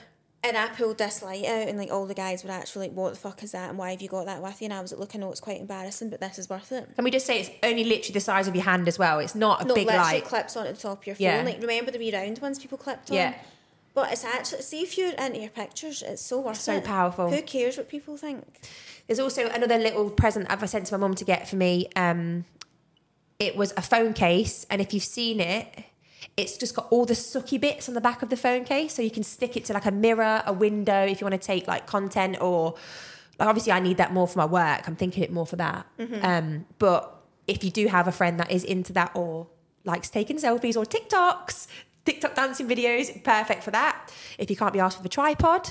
and 0.47 0.57
I 0.57 0.67
pulled 0.69 0.97
this 0.97 1.21
light 1.21 1.45
out, 1.45 1.67
and 1.67 1.77
like 1.77 1.91
all 1.91 2.05
the 2.05 2.13
guys 2.13 2.43
were 2.43 2.51
actually 2.51 2.87
like, 2.87 2.95
"What 2.97 3.13
the 3.13 3.19
fuck 3.19 3.43
is 3.43 3.51
that? 3.51 3.69
And 3.69 3.77
why 3.77 3.91
have 3.91 4.01
you 4.01 4.07
got 4.09 4.25
that 4.25 4.41
with 4.41 4.61
you?" 4.61 4.65
And 4.65 4.73
I 4.73 4.81
was 4.81 4.91
like, 4.91 4.99
"Look, 4.99 5.15
I 5.15 5.19
know 5.19 5.31
it's 5.31 5.39
quite 5.39 5.59
embarrassing, 5.59 6.09
but 6.09 6.19
this 6.19 6.39
is 6.39 6.49
worth 6.49 6.71
it." 6.71 6.89
Can 6.95 7.03
we 7.03 7.11
just 7.11 7.25
say 7.25 7.41
it's 7.41 7.49
only 7.63 7.83
literally 7.83 8.13
the 8.13 8.19
size 8.21 8.47
of 8.47 8.55
your 8.55 8.63
hand 8.63 8.87
as 8.87 8.97
well? 8.99 9.19
It's 9.19 9.35
not 9.35 9.61
a 9.61 9.65
No, 9.65 9.73
big 9.75 9.87
literally 9.87 10.13
light. 10.13 10.25
clips 10.25 10.55
onto 10.55 10.71
the 10.71 10.77
top 10.77 11.01
of 11.01 11.07
your 11.07 11.15
phone. 11.15 11.23
Yeah. 11.23 11.41
Like 11.43 11.61
remember 11.61 11.91
the 11.91 11.99
wee 11.99 12.13
round 12.13 12.39
ones 12.39 12.59
people 12.59 12.77
clipped 12.77 13.11
on? 13.11 13.17
Yeah. 13.17 13.33
But 13.93 14.11
it's 14.11 14.25
actually 14.25 14.61
see 14.61 14.81
if 14.81 14.97
you're 14.97 15.13
into 15.13 15.39
your 15.39 15.49
pictures, 15.49 16.01
it's 16.05 16.21
so 16.21 16.41
worth 16.41 16.59
so 16.59 16.73
it. 16.75 16.83
powerful. 16.83 17.29
Who 17.29 17.41
cares 17.41 17.77
what 17.77 17.87
people 17.87 18.17
think? 18.17 18.43
There's 19.07 19.19
also 19.19 19.47
another 19.47 19.77
little 19.77 20.09
present 20.09 20.47
I've 20.49 20.69
sent 20.69 20.87
to 20.87 20.97
my 20.97 21.07
mum 21.07 21.15
to 21.15 21.23
get 21.23 21.47
for 21.47 21.55
me. 21.55 21.87
Um, 21.95 22.43
it 23.39 23.55
was 23.55 23.73
a 23.77 23.81
phone 23.81 24.13
case, 24.13 24.65
and 24.69 24.81
if 24.81 24.93
you've 24.93 25.03
seen 25.03 25.39
it, 25.39 25.85
it's 26.37 26.57
just 26.57 26.75
got 26.75 26.87
all 26.89 27.05
the 27.05 27.13
sucky 27.13 27.59
bits 27.59 27.87
on 27.87 27.95
the 27.95 28.01
back 28.01 28.21
of 28.21 28.29
the 28.29 28.37
phone 28.37 28.63
case, 28.63 28.93
so 28.93 29.01
you 29.01 29.11
can 29.11 29.23
stick 29.23 29.55
it 29.57 29.65
to 29.65 29.73
like 29.73 29.85
a 29.85 29.91
mirror, 29.91 30.43
a 30.45 30.53
window, 30.53 31.05
if 31.05 31.21
you 31.21 31.25
want 31.25 31.39
to 31.39 31.47
take 31.47 31.67
like 31.67 31.87
content 31.87 32.37
or. 32.41 32.75
Like 33.37 33.49
obviously, 33.49 33.73
I 33.73 33.81
need 33.81 33.97
that 33.97 34.13
more 34.13 34.29
for 34.29 34.39
my 34.39 34.45
work. 34.45 34.87
I'm 34.87 34.95
thinking 34.95 35.21
it 35.21 35.29
more 35.29 35.45
for 35.45 35.57
that. 35.57 35.85
Um, 36.23 36.65
but 36.79 37.21
if 37.47 37.65
you 37.65 37.69
do 37.69 37.87
have 37.87 38.07
a 38.07 38.11
friend 38.13 38.39
that 38.39 38.49
is 38.49 38.63
into 38.63 38.93
that 38.93 39.11
or 39.13 39.47
likes 39.83 40.09
taking 40.09 40.37
selfies 40.37 40.77
or 40.77 40.85
TikToks, 40.85 41.67
TikTok 42.05 42.33
dancing 42.35 42.65
videos, 42.65 43.21
perfect 43.25 43.61
for 43.61 43.71
that. 43.71 44.09
If 44.37 44.49
you 44.49 44.55
can't 44.55 44.71
be 44.71 44.79
asked 44.79 44.97
with 44.97 45.05
a 45.05 45.09
tripod, 45.09 45.69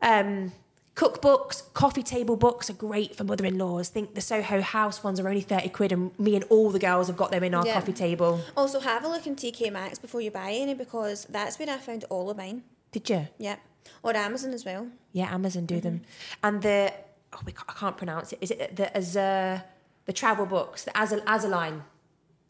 um, 0.00 0.52
cookbooks, 0.94 1.62
coffee 1.72 2.02
table 2.02 2.36
books 2.36 2.68
are 2.68 2.74
great 2.74 3.16
for 3.16 3.24
mother-in-laws. 3.24 3.88
think 3.88 4.14
the 4.14 4.20
Soho 4.20 4.60
House 4.60 5.02
ones 5.02 5.18
are 5.18 5.28
only 5.28 5.40
30 5.40 5.68
quid 5.70 5.90
and 5.92 6.18
me 6.18 6.34
and 6.34 6.44
all 6.50 6.70
the 6.70 6.78
girls 6.78 7.06
have 7.06 7.16
got 7.16 7.30
them 7.30 7.42
in 7.42 7.54
our 7.54 7.66
Yeah. 7.66 7.74
coffee 7.74 7.92
table. 7.94 8.40
Also, 8.56 8.80
have 8.80 9.04
a 9.04 9.08
look 9.08 9.26
in 9.26 9.34
TK 9.34 9.70
Maxx 9.70 9.98
before 9.98 10.20
you 10.20 10.30
buy 10.30 10.52
any 10.52 10.74
because 10.74 11.24
that's 11.30 11.58
where 11.58 11.70
I 11.70 11.78
found 11.78 12.04
all 12.10 12.28
of 12.30 12.36
mine. 12.36 12.64
Did 12.90 13.08
you? 13.08 13.28
Yeah, 13.38 13.56
or 14.02 14.14
Amazon 14.14 14.52
as 14.52 14.64
well. 14.64 14.88
Yeah, 15.12 15.32
Amazon 15.32 15.64
do 15.66 15.80
them. 15.80 16.00
Mm-hmm. 16.00 16.46
And 16.46 16.62
the, 16.62 16.92
oh, 17.32 17.40
we 17.46 17.54
I 17.68 17.72
can't 17.72 17.96
pronounce 17.96 18.32
it. 18.34 18.38
Is 18.42 18.50
it 18.50 18.76
the 18.76 18.90
Azur, 18.94 19.64
the 20.04 20.12
travel 20.12 20.44
books, 20.44 20.84
the 20.84 20.92
Azul, 21.00 21.20
Azuline? 21.20 21.82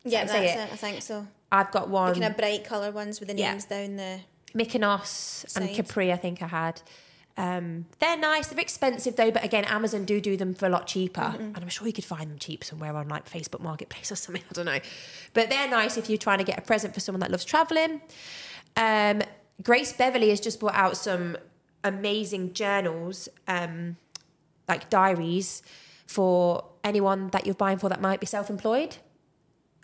Yeah, 0.04 0.22
I 0.22 0.24
that's 0.24 0.32
it. 0.34 0.58
it? 0.58 0.72
I 0.72 0.76
think 0.76 1.02
so. 1.02 1.28
I've 1.52 1.70
got 1.70 1.86
The 1.86 1.92
one. 1.92 2.12
kind 2.14 2.24
of 2.24 2.36
bright 2.36 2.64
colour 2.64 2.90
ones 2.90 3.20
with 3.20 3.28
the 3.28 3.36
Yeah. 3.36 3.52
names 3.52 3.66
down 3.66 3.96
the. 3.96 4.20
Mykonos 4.54 5.44
and 5.56 5.66
Side. 5.68 5.74
Capri, 5.76 6.12
I 6.12 6.16
think 6.16 6.42
I 6.42 6.46
had. 6.48 6.82
Um, 7.36 7.86
they're 7.98 8.18
nice. 8.18 8.48
They're 8.48 8.60
expensive 8.60 9.16
though, 9.16 9.30
but 9.30 9.44
again, 9.44 9.64
Amazon 9.64 10.04
do 10.04 10.20
do 10.20 10.36
them 10.36 10.54
for 10.54 10.66
a 10.66 10.68
lot 10.68 10.86
cheaper, 10.86 11.34
and 11.38 11.56
I'm 11.56 11.68
sure 11.68 11.86
you 11.86 11.92
could 11.92 12.04
find 12.04 12.30
them 12.30 12.38
cheap 12.38 12.62
somewhere 12.62 12.94
on 12.94 13.08
like 13.08 13.28
Facebook 13.28 13.60
Marketplace 13.60 14.12
or 14.12 14.16
something. 14.16 14.42
I 14.50 14.52
don't 14.52 14.66
know, 14.66 14.80
but 15.32 15.48
they're 15.48 15.68
nice 15.68 15.96
if 15.96 16.08
you're 16.08 16.18
trying 16.18 16.38
to 16.38 16.44
get 16.44 16.58
a 16.58 16.62
present 16.62 16.94
for 16.94 17.00
someone 17.00 17.20
that 17.20 17.30
loves 17.30 17.44
traveling. 17.44 18.02
Um, 18.76 19.22
Grace 19.62 19.92
Beverley 19.92 20.30
has 20.30 20.40
just 20.40 20.60
brought 20.60 20.74
out 20.74 20.96
some 20.96 21.36
amazing 21.84 22.52
journals, 22.52 23.28
um, 23.48 23.96
like 24.68 24.90
diaries, 24.90 25.62
for 26.06 26.64
anyone 26.84 27.28
that 27.28 27.46
you're 27.46 27.54
buying 27.54 27.78
for 27.78 27.88
that 27.88 28.00
might 28.00 28.20
be 28.20 28.26
self-employed 28.26 28.96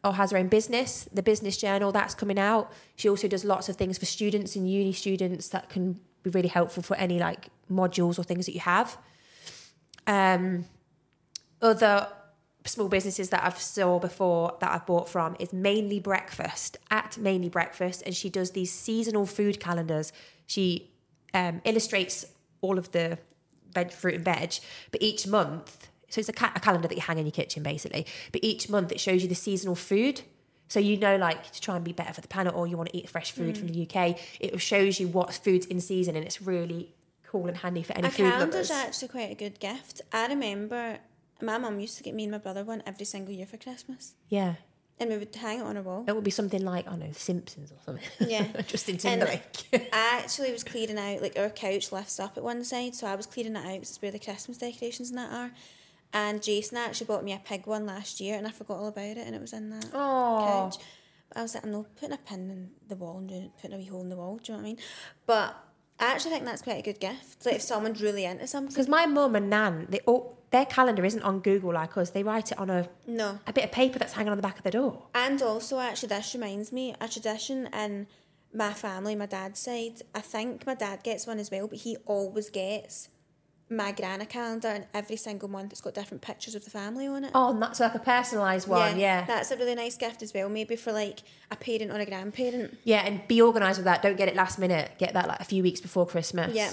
or 0.04 0.14
has 0.14 0.30
her 0.30 0.38
own 0.38 0.48
business. 0.48 1.08
The 1.12 1.22
business 1.22 1.56
journal 1.56 1.92
that's 1.92 2.14
coming 2.14 2.38
out. 2.38 2.72
She 2.96 3.08
also 3.08 3.28
does 3.28 3.44
lots 3.44 3.68
of 3.68 3.76
things 3.76 3.98
for 3.98 4.06
students 4.06 4.54
and 4.56 4.70
uni 4.70 4.92
students 4.92 5.48
that 5.48 5.68
can 5.68 6.00
be 6.22 6.30
really 6.30 6.48
helpful 6.48 6.82
for 6.82 6.96
any 6.96 7.18
like 7.18 7.48
modules 7.70 8.18
or 8.18 8.22
things 8.22 8.46
that 8.46 8.52
you 8.52 8.60
have. 8.60 8.96
Um, 10.06 10.64
other 11.60 12.08
small 12.64 12.88
businesses 12.88 13.30
that 13.30 13.44
I've 13.44 13.60
saw 13.60 13.98
before 13.98 14.56
that 14.60 14.70
I've 14.70 14.86
bought 14.86 15.08
from 15.08 15.36
is 15.38 15.52
mainly 15.52 16.00
breakfast 16.00 16.76
at 16.90 17.18
mainly 17.18 17.48
breakfast, 17.48 18.02
and 18.04 18.14
she 18.14 18.30
does 18.30 18.52
these 18.52 18.72
seasonal 18.72 19.26
food 19.26 19.60
calendars. 19.60 20.12
She 20.46 20.90
um, 21.34 21.60
illustrates 21.64 22.24
all 22.60 22.78
of 22.78 22.92
the 22.92 23.18
veg, 23.72 23.92
fruit 23.92 24.14
and 24.16 24.24
veg, 24.24 24.54
but 24.90 25.02
each 25.02 25.26
month, 25.26 25.88
so 26.08 26.20
it's 26.20 26.28
a, 26.28 26.32
ca- 26.32 26.52
a 26.54 26.60
calendar 26.60 26.88
that 26.88 26.94
you 26.94 27.02
hang 27.02 27.18
in 27.18 27.26
your 27.26 27.32
kitchen 27.32 27.62
basically. 27.62 28.06
But 28.32 28.42
each 28.44 28.68
month 28.68 28.92
it 28.92 29.00
shows 29.00 29.22
you 29.22 29.28
the 29.28 29.34
seasonal 29.34 29.74
food. 29.74 30.22
So 30.68 30.80
you 30.80 30.96
know, 30.98 31.16
like 31.16 31.50
to 31.52 31.60
try 31.60 31.76
and 31.76 31.84
be 31.84 31.92
better 31.92 32.12
for 32.12 32.20
the 32.20 32.28
planet, 32.28 32.54
or 32.54 32.66
you 32.66 32.76
want 32.76 32.90
to 32.90 32.96
eat 32.96 33.08
fresh 33.08 33.32
food 33.32 33.56
from 33.56 33.68
the 33.68 33.86
mm. 33.86 34.12
UK. 34.12 34.18
It 34.38 34.60
shows 34.60 35.00
you 35.00 35.08
what 35.08 35.32
food's 35.34 35.66
in 35.66 35.80
season, 35.80 36.14
and 36.14 36.24
it's 36.24 36.42
really 36.42 36.94
cool 37.26 37.46
and 37.46 37.56
handy 37.58 37.82
for 37.82 37.92
any 37.94 38.08
A 38.08 38.10
food 38.10 38.30
calendar's 38.32 38.70
lovers. 38.70 38.70
actually 38.70 39.08
quite 39.08 39.30
a 39.30 39.34
good 39.34 39.60
gift. 39.60 40.02
I 40.12 40.26
remember 40.26 40.98
my 41.40 41.58
mum 41.58 41.80
used 41.80 41.96
to 41.98 42.02
get 42.02 42.14
me 42.14 42.24
and 42.24 42.32
my 42.32 42.38
brother 42.38 42.64
one 42.64 42.82
every 42.86 43.06
single 43.06 43.34
year 43.34 43.46
for 43.46 43.56
Christmas. 43.56 44.14
Yeah, 44.28 44.54
and 45.00 45.10
we 45.10 45.16
would 45.16 45.34
hang 45.34 45.60
it 45.60 45.62
on 45.62 45.76
a 45.76 45.82
wall. 45.82 46.04
It 46.06 46.14
would 46.14 46.24
be 46.24 46.30
something 46.30 46.64
like 46.64 46.86
I 46.86 46.90
don't 46.90 47.00
know, 47.00 47.08
The 47.08 47.14
Simpsons 47.14 47.70
or 47.70 47.78
something. 47.84 48.28
Yeah. 48.28 48.46
Justin 48.66 48.94
And 48.94 49.00
Timberlake. 49.00 49.90
I 49.92 50.20
actually 50.22 50.52
was 50.52 50.64
clearing 50.64 50.98
out, 50.98 51.22
like 51.22 51.38
our 51.38 51.50
couch 51.50 51.92
lifts 51.92 52.18
up 52.18 52.36
at 52.36 52.42
one 52.42 52.64
side, 52.64 52.94
so 52.94 53.06
I 53.06 53.14
was 53.14 53.26
clearing 53.26 53.56
it 53.56 53.58
out 53.58 53.78
'cause 53.78 53.90
it's 53.90 54.02
where 54.02 54.10
the 54.10 54.18
Christmas 54.18 54.58
decorations 54.58 55.10
and 55.10 55.18
that 55.18 55.32
are. 55.32 55.52
And 56.12 56.42
Jason 56.42 56.78
actually 56.78 57.06
bought 57.06 57.24
me 57.24 57.32
a 57.34 57.38
pig 57.38 57.66
one 57.66 57.84
last 57.86 58.20
year, 58.20 58.36
and 58.36 58.46
I 58.46 58.50
forgot 58.50 58.78
all 58.78 58.88
about 58.88 59.16
it, 59.16 59.26
and 59.26 59.34
it 59.34 59.40
was 59.40 59.52
in 59.52 59.70
that 59.70 59.94
Aw. 59.94 60.44
couch. 60.70 60.76
But 61.28 61.38
I 61.38 61.42
was 61.42 61.54
like, 61.54 61.64
I'm 61.64 61.72
not 61.72 61.94
putting 61.96 62.14
a 62.14 62.18
pin 62.18 62.50
in 62.50 62.70
the 62.88 62.96
wall 62.96 63.18
and 63.18 63.28
doing, 63.28 63.50
putting 63.60 63.74
a 63.74 63.78
wee 63.78 63.84
hole 63.84 64.00
in 64.00 64.08
the 64.08 64.16
wall. 64.16 64.38
Do 64.42 64.52
you 64.52 64.56
know 64.56 64.62
what 64.62 64.66
I 64.66 64.70
mean? 64.70 64.78
But 65.26 65.56
I 66.00 66.06
actually 66.06 66.30
think 66.30 66.44
that's 66.46 66.62
quite 66.62 66.78
a 66.78 66.82
good 66.82 67.00
gift. 67.00 67.44
Like 67.44 67.56
if 67.56 67.62
someone's 67.62 68.00
really 68.02 68.24
into 68.24 68.46
something. 68.46 68.72
Because 68.72 68.88
my 68.88 69.04
mum 69.04 69.36
and 69.36 69.50
nan, 69.50 69.86
they 69.90 70.00
all, 70.06 70.38
their 70.50 70.64
calendar 70.64 71.04
isn't 71.04 71.22
on 71.22 71.40
Google 71.40 71.74
like 71.74 71.98
us. 71.98 72.10
They 72.10 72.22
write 72.22 72.52
it 72.52 72.58
on 72.58 72.70
a 72.70 72.88
No. 73.06 73.40
a 73.46 73.52
bit 73.52 73.64
of 73.64 73.72
paper 73.72 73.98
that's 73.98 74.14
hanging 74.14 74.30
on 74.30 74.38
the 74.38 74.42
back 74.42 74.56
of 74.56 74.64
the 74.64 74.70
door. 74.70 75.08
And 75.14 75.42
also, 75.42 75.78
actually, 75.78 76.08
this 76.08 76.32
reminds 76.34 76.72
me 76.72 76.94
a 76.98 77.08
tradition 77.08 77.66
in 77.74 78.06
my 78.54 78.72
family, 78.72 79.14
my 79.14 79.26
dad's 79.26 79.60
side. 79.60 80.00
I 80.14 80.20
think 80.20 80.66
my 80.66 80.74
dad 80.74 81.02
gets 81.02 81.26
one 81.26 81.38
as 81.38 81.50
well, 81.50 81.68
but 81.68 81.80
he 81.80 81.98
always 82.06 82.48
gets 82.48 83.10
my 83.70 83.92
granny 83.92 84.26
calendar, 84.26 84.68
and 84.68 84.86
every 84.94 85.16
single 85.16 85.48
month 85.48 85.72
it's 85.72 85.80
got 85.80 85.94
different 85.94 86.22
pictures 86.22 86.54
of 86.54 86.64
the 86.64 86.70
family 86.70 87.06
on 87.06 87.24
it. 87.24 87.30
Oh, 87.34 87.50
and 87.50 87.60
that's 87.60 87.80
like 87.80 87.94
a 87.94 87.98
personalised 87.98 88.66
one. 88.66 88.98
Yeah. 88.98 89.24
That's 89.26 89.50
a 89.50 89.56
really 89.56 89.74
nice 89.74 89.96
gift 89.96 90.22
as 90.22 90.32
well, 90.32 90.48
maybe 90.48 90.76
for 90.76 90.92
like 90.92 91.20
a 91.50 91.56
parent 91.56 91.90
or 91.90 91.98
a 91.98 92.06
grandparent. 92.06 92.78
Yeah, 92.84 93.04
and 93.04 93.26
be 93.28 93.42
organised 93.42 93.78
with 93.78 93.84
that. 93.84 94.02
Don't 94.02 94.16
get 94.16 94.28
it 94.28 94.36
last 94.36 94.58
minute. 94.58 94.92
Get 94.98 95.14
that 95.14 95.28
like 95.28 95.40
a 95.40 95.44
few 95.44 95.62
weeks 95.62 95.80
before 95.80 96.06
Christmas. 96.06 96.54
Yeah. 96.54 96.72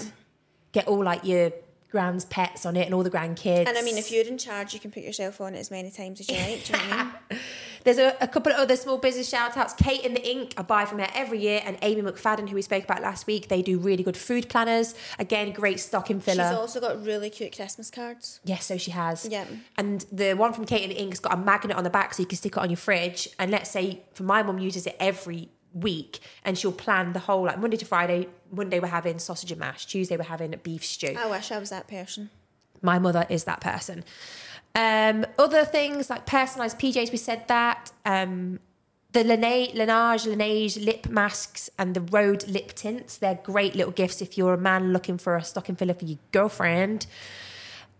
Get 0.72 0.88
all 0.88 1.02
like 1.04 1.24
your 1.24 1.52
grand's 1.90 2.24
pets 2.26 2.66
on 2.66 2.76
it 2.76 2.84
and 2.84 2.94
all 2.94 3.02
the 3.02 3.10
grandkids. 3.10 3.66
And 3.66 3.78
I 3.78 3.82
mean, 3.82 3.96
if 3.96 4.10
you're 4.10 4.26
in 4.26 4.38
charge, 4.38 4.74
you 4.74 4.80
can 4.80 4.90
put 4.90 5.02
yourself 5.02 5.40
on 5.40 5.54
it 5.54 5.58
as 5.58 5.70
many 5.70 5.90
times 5.90 6.20
as 6.20 6.28
you 6.28 6.36
like. 6.36 6.64
Do 6.64 6.72
you 6.72 6.78
know 6.78 6.96
what 6.96 6.98
I 6.98 7.34
mean? 7.34 7.40
There's 7.86 7.98
a, 7.98 8.16
a 8.20 8.26
couple 8.26 8.50
of 8.50 8.58
other 8.58 8.74
small 8.74 8.98
business 8.98 9.28
shout 9.28 9.56
outs. 9.56 9.72
Kate 9.72 10.04
in 10.04 10.12
the 10.12 10.28
Ink, 10.28 10.54
I 10.56 10.62
buy 10.62 10.86
from 10.86 10.98
her 10.98 11.06
every 11.14 11.38
year, 11.38 11.62
and 11.64 11.78
Amy 11.82 12.02
McFadden, 12.02 12.48
who 12.48 12.56
we 12.56 12.62
spoke 12.62 12.82
about 12.82 13.00
last 13.00 13.28
week. 13.28 13.46
They 13.46 13.62
do 13.62 13.78
really 13.78 14.02
good 14.02 14.16
food 14.16 14.48
planners. 14.48 14.96
Again, 15.20 15.52
great 15.52 15.78
stocking 15.78 16.18
filler. 16.18 16.48
She's 16.48 16.58
also 16.58 16.80
got 16.80 17.04
really 17.04 17.30
cute 17.30 17.54
Christmas 17.54 17.88
cards. 17.88 18.40
Yes, 18.42 18.66
so 18.66 18.76
she 18.76 18.90
has. 18.90 19.28
Yeah. 19.30 19.44
And 19.78 20.04
the 20.10 20.34
one 20.34 20.52
from 20.52 20.64
Kate 20.64 20.82
and 20.82 20.90
the 20.90 21.00
Ink's 21.00 21.20
got 21.20 21.34
a 21.34 21.36
magnet 21.36 21.76
on 21.76 21.84
the 21.84 21.90
back 21.90 22.12
so 22.12 22.24
you 22.24 22.26
can 22.26 22.36
stick 22.36 22.56
it 22.56 22.58
on 22.58 22.70
your 22.70 22.76
fridge. 22.76 23.28
And 23.38 23.52
let's 23.52 23.70
say, 23.70 24.02
for 24.14 24.24
my 24.24 24.42
mum 24.42 24.58
uses 24.58 24.88
it 24.88 24.96
every 24.98 25.50
week 25.72 26.18
and 26.44 26.58
she'll 26.58 26.72
plan 26.72 27.12
the 27.12 27.20
whole, 27.20 27.44
like 27.44 27.60
Monday 27.60 27.76
to 27.76 27.84
Friday. 27.84 28.26
Monday 28.50 28.80
we're 28.80 28.88
having 28.88 29.20
sausage 29.20 29.52
and 29.52 29.60
mash. 29.60 29.86
Tuesday 29.86 30.16
we're 30.16 30.24
having 30.24 30.52
beef 30.64 30.84
stew. 30.84 31.14
I 31.16 31.30
wish 31.30 31.52
I 31.52 31.58
was 31.58 31.70
that 31.70 31.86
person. 31.86 32.30
My 32.82 32.98
mother 32.98 33.26
is 33.28 33.44
that 33.44 33.60
person. 33.60 34.04
Um, 34.76 35.24
other 35.38 35.64
things 35.64 36.10
like 36.10 36.26
personalised 36.26 36.78
PJs, 36.78 37.10
we 37.10 37.16
said 37.16 37.48
that. 37.48 37.90
Um, 38.04 38.60
the 39.12 39.24
Laneige, 39.24 39.74
Laneige, 39.74 40.26
Laneige 40.26 40.84
lip 40.84 41.08
masks 41.08 41.70
and 41.78 41.94
the 41.94 42.02
Rhode 42.02 42.46
lip 42.46 42.74
tints. 42.74 43.16
They're 43.16 43.40
great 43.42 43.74
little 43.74 43.92
gifts 43.92 44.20
if 44.20 44.36
you're 44.36 44.52
a 44.52 44.58
man 44.58 44.92
looking 44.92 45.16
for 45.16 45.36
a 45.36 45.42
stocking 45.42 45.76
filler 45.76 45.94
for 45.94 46.04
your 46.04 46.18
girlfriend. 46.32 47.06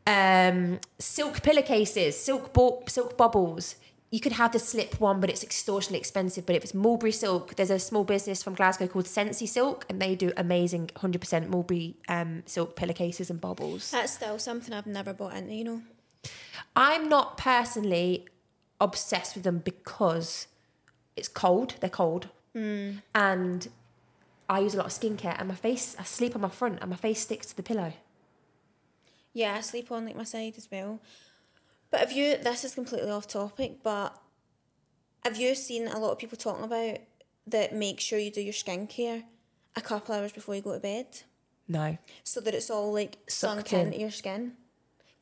Um, 0.06 0.80
silk 0.98 1.42
pillowcases, 1.42 2.20
silk 2.20 2.52
bo- 2.52 2.82
silk 2.86 3.16
bubbles. 3.16 3.76
You 4.10 4.20
could 4.20 4.32
have 4.32 4.52
the 4.52 4.58
slip 4.58 5.00
one, 5.00 5.18
but 5.20 5.30
it's 5.30 5.42
extortionately 5.42 5.98
expensive. 5.98 6.44
But 6.44 6.56
if 6.56 6.62
it's 6.62 6.74
Mulberry 6.74 7.12
silk, 7.12 7.56
there's 7.56 7.70
a 7.70 7.78
small 7.78 8.04
business 8.04 8.42
from 8.42 8.54
Glasgow 8.54 8.86
called 8.86 9.06
Sensi 9.06 9.46
Silk, 9.46 9.86
and 9.88 10.00
they 10.00 10.14
do 10.14 10.32
amazing 10.36 10.88
100% 10.96 11.48
Mulberry 11.48 11.96
um, 12.08 12.42
silk 12.44 12.76
pillowcases 12.76 13.30
and 13.30 13.40
bubbles. 13.40 13.90
That's 13.90 14.12
still 14.12 14.38
something 14.38 14.74
I've 14.74 14.86
never 14.86 15.14
bought 15.14 15.34
into, 15.34 15.54
you 15.54 15.64
know. 15.64 15.82
I'm 16.74 17.08
not 17.08 17.38
personally 17.38 18.26
obsessed 18.80 19.34
with 19.34 19.44
them 19.44 19.58
because 19.58 20.46
it's 21.16 21.28
cold. 21.28 21.74
They're 21.80 21.88
cold, 21.90 22.28
hmm. 22.54 22.98
and 23.14 23.68
I 24.48 24.60
use 24.60 24.74
a 24.74 24.78
lot 24.78 24.86
of 24.86 24.92
skincare. 24.92 25.36
And 25.38 25.48
my 25.48 25.54
face, 25.54 25.96
I 25.98 26.04
sleep 26.04 26.34
on 26.34 26.42
my 26.42 26.48
front, 26.48 26.78
and 26.80 26.90
my 26.90 26.96
face 26.96 27.20
sticks 27.20 27.46
to 27.48 27.56
the 27.56 27.62
pillow. 27.62 27.92
Yeah, 29.32 29.54
I 29.56 29.60
sleep 29.60 29.90
on 29.90 30.04
like 30.06 30.16
my 30.16 30.24
side 30.24 30.54
as 30.56 30.68
well. 30.70 31.00
But 31.90 32.00
have 32.00 32.12
you? 32.12 32.36
This 32.36 32.64
is 32.64 32.74
completely 32.74 33.10
off 33.10 33.26
topic, 33.28 33.82
but 33.82 34.16
have 35.24 35.36
you 35.36 35.54
seen 35.54 35.88
a 35.88 35.98
lot 35.98 36.12
of 36.12 36.18
people 36.18 36.36
talking 36.36 36.64
about 36.64 36.98
that? 37.46 37.74
Make 37.74 38.00
sure 38.00 38.18
you 38.18 38.30
do 38.30 38.40
your 38.40 38.52
skincare 38.52 39.24
a 39.74 39.80
couple 39.80 40.14
hours 40.14 40.32
before 40.32 40.54
you 40.54 40.62
go 40.62 40.72
to 40.72 40.80
bed, 40.80 41.06
No, 41.68 41.98
so 42.24 42.40
that 42.40 42.54
it's 42.54 42.70
all 42.70 42.92
like 42.92 43.18
sunk 43.28 43.72
in. 43.72 43.88
into 43.88 44.00
your 44.00 44.10
skin. 44.10 44.52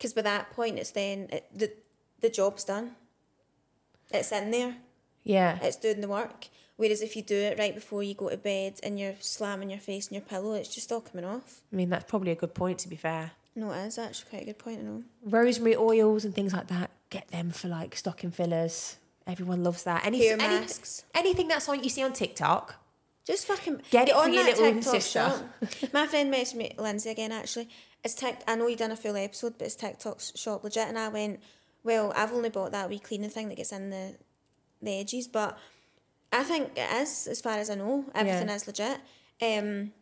Because 0.04 0.12
by 0.12 0.20
that 0.20 0.50
point, 0.50 0.78
it's 0.78 0.90
then 0.90 1.28
it, 1.32 1.46
the 1.54 1.72
the 2.20 2.28
job's 2.28 2.62
done. 2.62 2.90
It's 4.10 4.30
in 4.32 4.50
there. 4.50 4.74
yeah, 5.22 5.58
It's 5.62 5.76
doing 5.76 6.02
the 6.02 6.08
work. 6.08 6.48
Whereas 6.76 7.00
if 7.00 7.16
you 7.16 7.22
do 7.22 7.34
it 7.36 7.58
right 7.58 7.74
before 7.74 8.02
you 8.02 8.12
go 8.12 8.28
to 8.28 8.36
bed 8.36 8.74
and 8.82 9.00
you're 9.00 9.14
slamming 9.20 9.70
your 9.70 9.78
face 9.78 10.08
in 10.08 10.14
your 10.16 10.20
pillow, 10.22 10.52
it's 10.52 10.74
just 10.74 10.92
all 10.92 11.00
coming 11.00 11.24
off. 11.24 11.62
I 11.72 11.76
mean 11.76 11.88
that's 11.88 12.04
probably 12.04 12.32
a 12.32 12.34
good 12.34 12.52
point 12.52 12.80
to 12.80 12.88
be 12.90 12.96
fair. 12.96 13.30
No, 13.56 13.72
it 13.72 13.86
is 13.86 13.96
actually 13.96 14.28
quite 14.28 14.42
a 14.42 14.44
good 14.44 14.58
point. 14.58 14.80
I 14.80 14.82
know. 14.82 15.02
Rosemary 15.24 15.74
oils 15.76 16.26
and 16.26 16.34
things 16.34 16.52
like 16.52 16.66
that. 16.66 16.90
Get 17.08 17.28
them 17.28 17.48
for 17.48 17.68
like 17.68 17.96
stocking 17.96 18.30
fillers. 18.30 18.96
Everyone 19.26 19.64
loves 19.64 19.84
that. 19.84 20.04
Any, 20.04 20.18
Hair 20.26 20.34
any- 20.38 20.60
masks. 20.60 21.04
anything 21.14 21.48
that's 21.48 21.66
on 21.66 21.82
you 21.82 21.88
see 21.88 22.02
on 22.02 22.12
TikTok. 22.12 22.74
Just 23.26 23.46
fucking 23.46 23.80
Get 23.90 24.08
it 24.10 24.14
on 24.14 24.32
your 24.34 24.44
that 24.44 24.58
little 24.58 24.74
TikTok 24.74 24.94
sister. 24.94 25.20
shop. 25.20 25.92
My 25.94 26.06
friend 26.06 26.32
messaged 26.32 26.54
me, 26.56 26.72
Lindsay 26.78 27.10
again 27.10 27.32
actually. 27.32 27.68
It's 28.04 28.14
tic- 28.14 28.42
I 28.46 28.54
know 28.54 28.66
you 28.66 28.76
done 28.76 28.90
a 28.90 28.96
full 28.96 29.16
episode, 29.16 29.54
but 29.58 29.66
it's 29.66 29.74
TikTok 29.76 30.20
shop 30.34 30.62
legit. 30.62 30.88
And 30.88 30.98
I 30.98 31.08
went, 31.08 31.40
well, 31.82 32.12
I've 32.14 32.32
only 32.32 32.50
bought 32.50 32.72
that 32.72 32.90
wee 32.90 32.98
cleaning 32.98 33.30
thing 33.30 33.48
that 33.48 33.56
gets 33.56 33.72
in 33.72 33.90
the 33.90 34.14
the 34.82 35.00
edges, 35.00 35.26
but 35.26 35.56
I 36.32 36.42
think 36.42 36.72
it 36.76 36.92
is 37.02 37.26
as 37.26 37.40
far 37.40 37.54
as 37.56 37.70
I 37.70 37.76
know. 37.76 38.04
Everything 38.14 38.48
Yeah. 38.48 38.54
is 38.54 38.66
legit. 38.66 38.98
Um, 39.40 39.92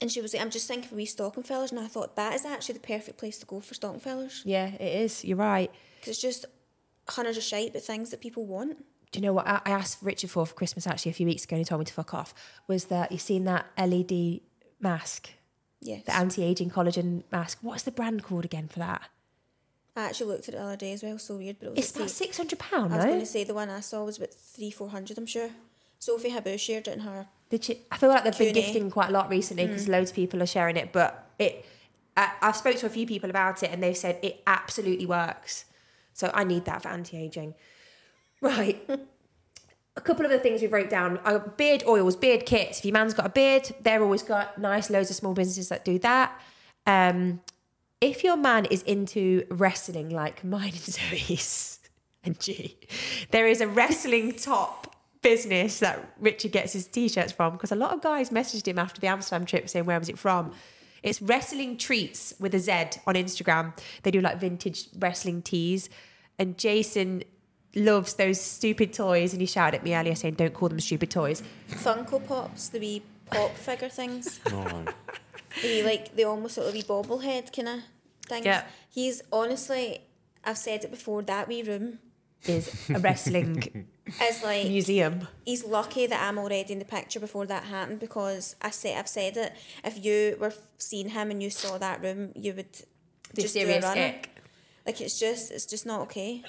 and 0.00 0.10
she 0.10 0.20
was 0.20 0.34
like, 0.34 0.42
I'm 0.42 0.50
just 0.50 0.66
thinking 0.66 0.86
of 0.90 0.96
wee 0.96 1.06
stocking 1.06 1.44
fillers, 1.44 1.70
and 1.70 1.78
I 1.78 1.86
thought 1.86 2.16
that 2.16 2.34
is 2.34 2.44
actually 2.44 2.74
the 2.74 2.80
perfect 2.80 3.18
place 3.18 3.38
to 3.38 3.46
go 3.46 3.60
for 3.60 3.74
stocking 3.74 4.00
fillers 4.00 4.42
Yeah, 4.44 4.66
it 4.66 5.02
is. 5.02 5.24
You're 5.24 5.36
right. 5.36 5.70
because 6.00 6.14
it's 6.14 6.20
just 6.20 6.46
hundreds 7.08 7.36
of 7.38 7.44
shite, 7.44 7.72
but 7.72 7.82
things 7.84 8.10
that 8.10 8.20
people 8.20 8.44
want. 8.46 8.84
Do 9.12 9.20
you 9.20 9.26
know 9.26 9.32
what 9.32 9.46
I 9.46 9.60
I 9.64 9.70
asked 9.70 9.98
Richard 10.02 10.30
for 10.30 10.46
for 10.46 10.54
Christmas 10.54 10.86
actually 10.86 11.10
a 11.10 11.14
few 11.14 11.26
weeks 11.26 11.44
ago 11.44 11.54
and 11.56 11.60
he 11.60 11.64
told 11.64 11.78
me 11.80 11.84
to 11.84 11.92
fuck 11.92 12.12
off? 12.14 12.34
Was 12.66 12.86
that 12.86 13.12
you've 13.12 13.20
seen 13.20 13.44
that 13.44 13.66
LED 13.78 14.40
mask? 14.80 15.30
Yes. 15.80 16.04
The 16.04 16.14
anti 16.14 16.42
aging 16.42 16.70
collagen 16.70 17.22
mask. 17.30 17.58
What's 17.60 17.82
the 17.82 17.90
brand 17.90 18.22
called 18.22 18.44
again 18.44 18.68
for 18.68 18.78
that? 18.78 19.02
I 19.94 20.04
actually 20.04 20.28
looked 20.28 20.48
at 20.48 20.54
it 20.54 20.56
the 20.56 20.62
other 20.62 20.76
day 20.76 20.92
as 20.92 21.02
well. 21.02 21.18
So 21.18 21.36
weird, 21.36 21.56
but 21.58 21.66
it 21.66 21.70
was 21.70 21.78
It's 21.78 21.96
about 21.96 22.10
six 22.10 22.36
hundred 22.38 22.60
I 22.72 22.80
was 22.80 23.04
no? 23.04 23.18
to 23.20 23.26
say 23.26 23.44
the 23.44 23.54
one 23.54 23.68
I 23.68 23.80
saw 23.80 24.04
was 24.04 24.16
about 24.16 24.32
three, 24.32 24.70
four 24.70 24.88
hundred. 24.88 25.18
I'm 25.18 25.26
sure. 25.26 25.50
Sophie 25.98 26.30
Habboo 26.30 26.58
shared 26.58 26.88
it 26.88 26.94
in 26.94 27.00
her. 27.00 27.28
Did 27.48 27.68
you, 27.68 27.76
I 27.92 27.96
feel 27.96 28.08
like 28.08 28.24
they've 28.24 28.36
been 28.36 28.52
Q&A. 28.52 28.64
gifting 28.64 28.90
quite 28.90 29.10
a 29.10 29.12
lot 29.12 29.28
recently 29.30 29.66
because 29.66 29.86
mm. 29.86 29.90
loads 29.90 30.10
of 30.10 30.16
people 30.16 30.42
are 30.42 30.46
sharing 30.46 30.76
it. 30.76 30.92
But 30.92 31.30
it, 31.38 31.64
I, 32.16 32.32
I've 32.40 32.56
spoke 32.56 32.76
to 32.76 32.86
a 32.86 32.88
few 32.88 33.06
people 33.06 33.30
about 33.30 33.62
it 33.62 33.70
and 33.70 33.80
they've 33.80 33.96
said 33.96 34.18
it 34.22 34.42
absolutely 34.46 35.06
works. 35.06 35.66
So 36.12 36.32
I 36.34 36.42
need 36.42 36.64
that 36.64 36.82
for 36.82 36.88
anti 36.88 37.16
aging. 37.16 37.54
Right. 38.42 38.86
a 39.96 40.00
couple 40.00 40.24
of 40.24 40.30
the 40.30 40.38
things 40.38 40.60
we 40.60 40.66
wrote 40.66 40.90
down 40.90 41.18
are 41.18 41.38
beard 41.38 41.84
oils, 41.86 42.16
beard 42.16 42.44
kits. 42.44 42.80
If 42.80 42.84
your 42.84 42.92
man's 42.92 43.14
got 43.14 43.26
a 43.26 43.30
beard, 43.30 43.74
they're 43.80 44.02
always 44.02 44.22
got 44.22 44.58
nice 44.58 44.90
loads 44.90 45.08
of 45.10 45.16
small 45.16 45.32
businesses 45.32 45.68
that 45.68 45.84
do 45.84 45.98
that. 46.00 46.38
Um, 46.86 47.40
if 48.00 48.24
your 48.24 48.36
man 48.36 48.64
is 48.66 48.82
into 48.82 49.46
wrestling 49.48 50.10
like 50.10 50.42
mine 50.42 50.72
and 50.72 50.76
Zoe's 50.78 51.78
and 52.24 52.38
G, 52.40 52.76
there 53.30 53.46
is 53.46 53.60
a 53.60 53.68
wrestling 53.68 54.32
top 54.36 54.96
business 55.22 55.78
that 55.78 56.12
Richard 56.18 56.50
gets 56.50 56.72
his 56.72 56.86
t-shirts 56.88 57.30
from 57.30 57.52
because 57.52 57.70
a 57.70 57.76
lot 57.76 57.92
of 57.92 58.02
guys 58.02 58.30
messaged 58.30 58.66
him 58.66 58.78
after 58.78 59.00
the 59.00 59.06
Amsterdam 59.06 59.46
trip 59.46 59.68
saying 59.68 59.86
where 59.86 59.98
was 60.00 60.08
it 60.08 60.18
from. 60.18 60.52
It's 61.04 61.22
wrestling 61.22 61.76
treats 61.76 62.34
with 62.40 62.54
a 62.54 62.58
Z 62.58 62.72
on 63.06 63.14
Instagram. 63.14 63.76
They 64.02 64.10
do 64.10 64.20
like 64.20 64.40
vintage 64.40 64.88
wrestling 64.98 65.42
tees, 65.42 65.88
and 66.38 66.58
Jason 66.58 67.22
loves 67.74 68.14
those 68.14 68.40
stupid 68.40 68.92
toys. 68.92 69.32
And 69.32 69.40
he 69.40 69.46
shouted 69.46 69.78
at 69.78 69.84
me 69.84 69.94
earlier 69.94 70.14
saying, 70.14 70.34
"Don't 70.34 70.54
call 70.54 70.68
them 70.68 70.80
stupid 70.80 71.10
toys." 71.10 71.42
Funko 71.70 72.26
Pops, 72.26 72.68
the 72.68 72.78
wee 72.78 73.02
pop 73.30 73.54
figure 73.56 73.88
things. 73.88 74.40
Oh, 74.52 74.84
The 75.62 75.82
like 75.82 76.16
the 76.16 76.24
almost 76.24 76.54
sort 76.54 76.68
of 76.68 76.74
wee 76.74 76.82
bobblehead 76.82 77.54
kind 77.54 77.68
of 77.68 77.80
things. 78.26 78.46
Yeah. 78.46 78.64
He's 78.90 79.22
honestly, 79.32 80.00
I've 80.44 80.58
said 80.58 80.84
it 80.84 80.90
before. 80.90 81.22
That 81.22 81.46
wee 81.48 81.62
room 81.62 81.98
Is 82.46 82.88
a 82.90 82.98
wrestling 82.98 83.86
is 84.28 84.42
like 84.42 84.66
museum. 84.66 85.28
he's 85.44 85.62
lucky 85.64 86.06
that 86.06 86.20
I'm 86.26 86.38
already 86.38 86.72
in 86.72 86.78
the 86.78 86.84
picture 86.86 87.20
before 87.20 87.46
that 87.46 87.64
happened 87.64 88.00
because 88.00 88.56
I 88.62 88.70
say 88.70 88.96
I've 88.96 89.08
said 89.08 89.36
it. 89.36 89.52
If 89.84 90.02
you 90.04 90.36
were 90.40 90.52
seeing 90.78 91.10
him 91.10 91.30
and 91.30 91.42
you 91.42 91.50
saw 91.50 91.76
that 91.78 92.02
room, 92.02 92.32
you 92.34 92.54
would 92.54 92.72
The 93.34 93.42
just 93.42 93.54
do 93.54 93.60
a 93.60 93.64
serious 93.64 93.84
runner. 93.84 94.00
ick. 94.02 94.30
Like 94.86 95.00
it's 95.00 95.18
just, 95.18 95.50
it's 95.52 95.66
just 95.66 95.86
not 95.86 96.00
okay. 96.02 96.42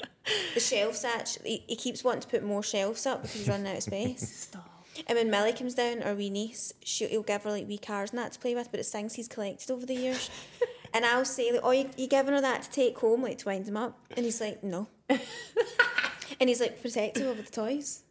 The 0.54 0.60
shelves 0.60 1.04
actually, 1.04 1.64
he 1.68 1.76
keeps 1.76 2.04
wanting 2.04 2.22
to 2.22 2.28
put 2.28 2.44
more 2.44 2.64
shelves 2.64 3.06
up 3.06 3.22
because 3.22 3.40
he's 3.40 3.48
running 3.48 3.68
out 3.68 3.78
of 3.78 3.84
space. 3.84 4.28
Stop. 4.50 4.70
And 5.08 5.18
when 5.18 5.30
Millie 5.30 5.54
comes 5.54 5.74
down, 5.74 6.04
our 6.04 6.14
wee 6.14 6.30
niece, 6.30 6.74
she, 6.84 7.08
he'll 7.08 7.24
give 7.24 7.44
her 7.44 7.52
like 7.52 7.68
wee 7.68 7.78
cars 7.78 8.12
and 8.12 8.20
that 8.20 8.34
to 8.34 8.40
play 8.40 8.56
with, 8.56 8.70
but 8.72 8.80
it's 8.80 8.90
things 8.90 9.16
he's 9.16 9.28
collected 9.28 9.72
over 9.72 9.86
the 9.86 9.96
years. 9.96 10.30
and 10.94 11.06
I'll 11.06 11.26
say, 11.26 11.52
like, 11.52 11.62
oh, 11.64 11.72
you, 11.72 11.90
you 11.98 12.08
giving 12.08 12.34
her 12.34 12.42
that 12.42 12.64
to 12.64 12.70
take 12.72 12.98
home, 13.00 13.24
like 13.24 13.40
to 13.40 13.46
wind 13.46 13.68
him 13.68 13.78
up? 13.78 14.00
And 14.16 14.26
he's 14.26 14.40
like, 14.40 14.64
no. 14.64 14.88
And 16.40 16.50
he's 16.50 16.60
like 16.60 16.82
protective 16.82 17.26
over 17.28 17.42
the 17.42 17.52
toys. 17.52 18.04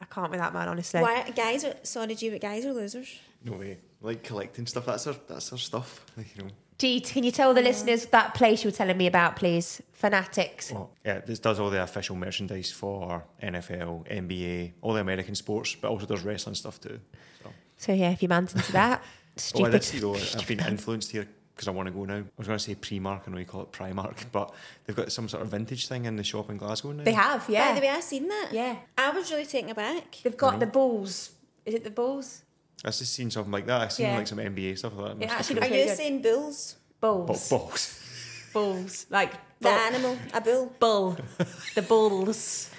I 0.00 0.04
can't 0.06 0.30
with 0.30 0.40
that 0.40 0.52
man, 0.52 0.68
honestly. 0.68 1.00
Why 1.00 1.30
guys 1.30 1.64
are 1.64 1.76
sorry, 1.82 2.14
do 2.14 2.26
you 2.26 2.32
but 2.32 2.40
guys 2.40 2.64
are 2.64 2.72
losers. 2.72 3.20
No 3.44 3.52
way. 3.52 3.78
Like 4.00 4.24
collecting 4.24 4.66
stuff. 4.66 4.86
That's 4.86 5.06
our 5.06 5.14
that's 5.28 5.52
our 5.52 5.58
stuff. 5.58 6.04
Like, 6.16 6.36
you 6.36 6.42
know. 6.42 6.50
Gee, 6.82 6.98
can 7.00 7.22
you 7.22 7.30
tell 7.30 7.54
the 7.54 7.62
listeners 7.62 8.06
that 8.06 8.34
place 8.34 8.64
you 8.64 8.68
were 8.68 8.76
telling 8.76 8.96
me 8.96 9.06
about, 9.06 9.36
please? 9.36 9.80
Fanatics. 9.92 10.72
Well, 10.72 10.90
yeah, 11.06 11.20
this 11.20 11.38
does 11.38 11.60
all 11.60 11.70
the 11.70 11.80
official 11.80 12.16
merchandise 12.16 12.72
for 12.72 13.22
NFL, 13.40 14.04
NBA, 14.10 14.72
all 14.80 14.94
the 14.94 15.00
American 15.00 15.36
sports, 15.36 15.76
but 15.76 15.92
also 15.92 16.06
does 16.06 16.24
wrestling 16.24 16.56
stuff 16.56 16.80
too. 16.80 16.98
So. 17.40 17.50
So 17.76 17.92
yeah, 17.92 18.10
if 18.10 18.20
your 18.20 18.30
man's 18.30 18.52
into 18.52 18.72
that, 18.80 19.00
Oh, 19.00 19.04
I 19.36 19.40
stupid. 19.40 19.70
did 19.70 19.84
see 19.84 20.00
though. 20.00 20.14
I've 20.16 20.48
been 20.48 20.58
influenced 20.58 21.12
here 21.12 21.28
because 21.54 21.68
I 21.68 21.70
want 21.70 21.86
to 21.86 21.92
go 21.92 22.04
now. 22.04 22.16
I 22.16 22.24
was 22.36 22.48
going 22.48 22.58
to 22.58 22.64
say 22.64 22.74
Primark, 22.74 23.28
I 23.28 23.30
know 23.30 23.38
you 23.38 23.44
call 23.44 23.62
it 23.62 23.70
Primark, 23.70 24.16
but 24.32 24.52
they've 24.84 24.96
got 24.96 25.12
some 25.12 25.28
sort 25.28 25.44
of 25.44 25.50
vintage 25.50 25.86
thing 25.86 26.06
in 26.06 26.16
the 26.16 26.24
shop 26.24 26.50
in 26.50 26.56
Glasgow 26.56 26.90
now. 26.90 27.04
They 27.04 27.12
have, 27.12 27.48
yeah. 27.48 27.68
By 27.68 27.74
the 27.78 27.86
way, 27.86 27.90
I've 27.92 28.02
seen 28.02 28.26
that. 28.26 28.48
Yeah. 28.50 28.74
I 28.98 29.10
was 29.10 29.30
really 29.30 29.46
taken 29.46 29.70
aback. 29.70 30.18
They've 30.24 30.36
got 30.36 30.58
the 30.58 30.66
balls. 30.66 31.30
Is 31.64 31.74
it 31.74 31.84
the 31.84 31.90
balls? 31.90 32.42
I've 32.84 32.96
just 32.96 33.12
seen 33.14 33.30
something 33.30 33.52
like 33.52 33.66
that. 33.66 33.80
I've 33.80 33.92
seen 33.92 34.06
Yeah. 34.06 34.16
like 34.18 34.26
some 34.26 34.38
NBA 34.38 34.76
stuff 34.78 34.92
like 34.96 35.06
that. 35.18 35.24
It 35.24 35.26
Must 35.28 35.38
actually 35.38 35.54
be 35.54 35.60
Are 35.60 35.62
looks 35.64 35.70
cool. 35.70 35.78
you 35.78 35.86
good. 35.86 35.96
saying 35.96 36.22
bulls? 36.22 36.76
Balls. 37.00 37.48
Bo- 37.50 37.58
balls. 37.58 37.98
Balls. 38.52 39.06
Like 39.10 39.32
The 39.32 39.68
bull. 39.68 39.72
animal, 39.72 40.18
a 40.34 40.40
bull. 40.40 40.72
bull. 40.78 41.16
The 41.74 41.82
balls. 41.82 42.70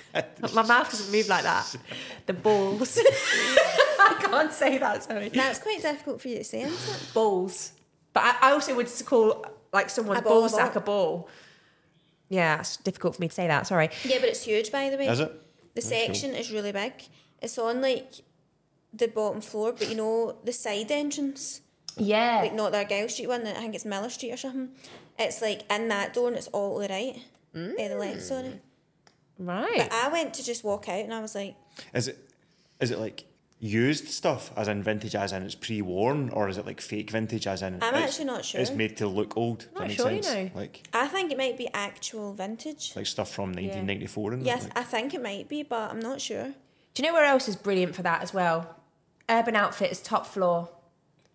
My 0.54 0.62
mouth 0.62 0.92
doesn't 0.92 1.12
move 1.12 1.28
like 1.28 1.44
that. 1.44 1.76
The 2.28 2.34
balls. 2.34 3.00
I 4.00 4.16
can't 4.20 4.52
say 4.54 4.78
that, 4.78 5.04
sorry. 5.04 5.30
That's 5.30 5.60
quite 5.60 5.82
difficult 5.82 6.22
for 6.22 6.28
you 6.28 6.38
to 6.38 6.44
say, 6.44 6.62
isn't 6.62 6.74
it? 6.96 7.14
Balls. 7.14 7.72
But 8.14 8.24
I, 8.24 8.50
I 8.50 8.52
also 8.52 8.76
would 8.76 8.90
call 9.06 9.46
like 9.72 9.90
someone's 9.90 10.20
A 10.20 10.24
ball, 10.24 10.34
ball 10.34 10.46
a 10.46 10.50
sack 10.50 10.74
ball. 10.74 10.82
a 10.82 10.86
ball. 10.86 11.30
Yeah, 12.30 12.60
it's 12.60 12.78
difficult 12.78 13.16
for 13.16 13.22
me 13.22 13.28
to 13.30 13.34
say 13.34 13.48
that, 13.48 13.66
sorry. 13.68 13.90
Yeah, 14.06 14.18
but 14.20 14.30
it's 14.30 14.44
huge, 14.44 14.72
by 14.72 14.90
the 14.90 14.98
way. 14.98 15.08
Is 15.08 15.20
it? 15.20 15.32
The 15.76 15.82
That's 15.82 15.90
cool. 15.90 15.98
section 16.00 16.36
is 16.36 16.52
really 16.52 16.72
big. 16.72 16.94
It's 17.42 17.58
on 17.58 17.82
like 17.82 18.12
the 18.94 19.08
bottom 19.08 19.42
floor, 19.42 19.74
but 19.74 19.90
you 19.90 19.96
know 19.96 20.38
the 20.44 20.54
side 20.54 20.92
entrance, 20.92 21.62
Yeah. 21.98 22.42
like 22.42 22.54
not 22.54 22.72
the 22.72 22.80
Argyle 22.80 23.10
Street 23.10 23.28
one. 23.28 23.46
I 23.48 23.54
think 23.54 23.76
it's 23.76 23.86
Miller 23.86 24.10
Street 24.10 24.32
or 24.32 24.38
something. 24.38 24.70
It's 25.18 25.42
like 25.42 25.62
in 25.72 25.88
that 25.90 26.14
door, 26.14 26.28
and 26.30 26.38
it's 26.38 26.48
all 26.48 26.80
to 26.82 26.88
the 26.88 26.94
right, 26.94 27.16
eh, 27.80 27.88
the 27.88 27.96
left, 27.96 28.22
sorry. 28.22 28.60
right. 29.40 29.78
But 29.78 29.92
I 29.94 30.08
went 30.10 30.34
to 30.36 30.44
just 30.44 30.64
walk 30.64 30.88
out, 30.90 31.04
and 31.04 31.14
I 31.14 31.20
was 31.20 31.36
like, 31.36 31.56
Is 31.94 32.08
it? 32.08 32.18
Is 32.80 32.92
it 32.92 33.00
like 33.00 33.26
used 33.60 34.10
stuff, 34.10 34.52
as 34.58 34.68
in 34.68 34.84
vintage, 34.84 35.16
as 35.16 35.32
in 35.32 35.42
it's 35.44 35.56
pre-worn, 35.56 36.30
or 36.32 36.50
is 36.50 36.58
it 36.58 36.66
like 36.66 36.82
fake 36.82 37.10
vintage, 37.12 37.48
as 37.48 37.62
in 37.62 37.76
I'm 37.82 37.96
it's- 37.96 38.04
actually 38.04 38.26
not 38.26 38.44
sure. 38.44 38.60
It's 38.60 38.72
made 38.72 38.98
to 38.98 39.08
look 39.08 39.38
old. 39.38 39.60
Does 39.60 39.68
Not 39.74 39.80
that 39.80 39.88
make 39.88 39.98
sure, 39.98 40.12
you 40.12 40.22
know. 40.22 40.50
Like 40.54 40.86
I 40.94 41.08
think 41.08 41.32
it 41.32 41.38
might 41.38 41.58
be 41.58 41.70
actual 41.74 42.34
vintage. 42.34 42.94
like 42.96 43.06
stuff 43.06 43.32
from 43.32 43.54
1994 43.54 44.34
and 44.34 44.46
Yes, 44.46 44.64
like, 44.66 44.78
I 44.78 44.84
think 44.84 45.14
it 45.14 45.22
might 45.24 45.48
be, 45.48 45.64
but 45.64 45.92
I'm 45.92 46.00
not 46.02 46.20
sure. 46.22 46.54
Do 46.94 47.02
you 47.02 47.08
know 47.08 47.14
where 47.14 47.26
else 47.26 47.48
is 47.48 47.56
brilliant 47.56 47.96
for 47.96 48.02
that 48.04 48.22
as 48.22 48.34
well? 48.34 48.76
Urban 49.30 49.56
Outfitters 49.56 50.02
top 50.02 50.26
floor. 50.26 50.70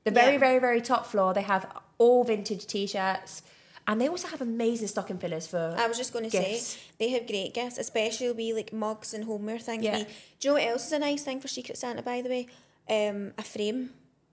The 0.04 0.10
very, 0.10 0.32
Yeah. 0.34 0.38
very, 0.38 0.58
very 0.58 0.80
top 0.80 1.06
floor, 1.06 1.34
they 1.34 1.42
have 1.42 1.66
all 1.98 2.24
vintage 2.24 2.66
t-shirts. 2.66 3.42
And 3.86 3.98
they 4.00 4.08
also 4.08 4.28
have 4.28 4.42
amazing 4.42 4.88
stocking 4.88 5.18
fillers 5.18 5.46
for 5.46 5.74
I 5.78 5.86
was 5.86 5.96
just 5.96 6.12
going 6.12 6.28
to 6.28 6.30
say 6.30 6.60
they 6.98 7.08
have 7.08 7.26
great 7.26 7.54
gifts, 7.54 7.78
especially 7.78 8.30
we 8.32 8.52
like 8.52 8.70
mugs 8.70 9.14
and 9.14 9.24
homeware 9.24 9.58
things. 9.58 9.82
Yeah. 9.82 9.98
Do 9.98 10.04
you 10.40 10.50
know 10.50 10.52
what 10.54 10.62
else 10.62 10.86
is 10.86 10.92
a 10.92 10.98
nice 10.98 11.22
thing 11.24 11.40
for 11.40 11.48
Secret 11.48 11.78
Santa? 11.78 12.02
By 12.02 12.20
the 12.20 12.28
way, 12.28 12.46
um, 12.90 13.32
a 13.38 13.42
frame. 13.42 13.90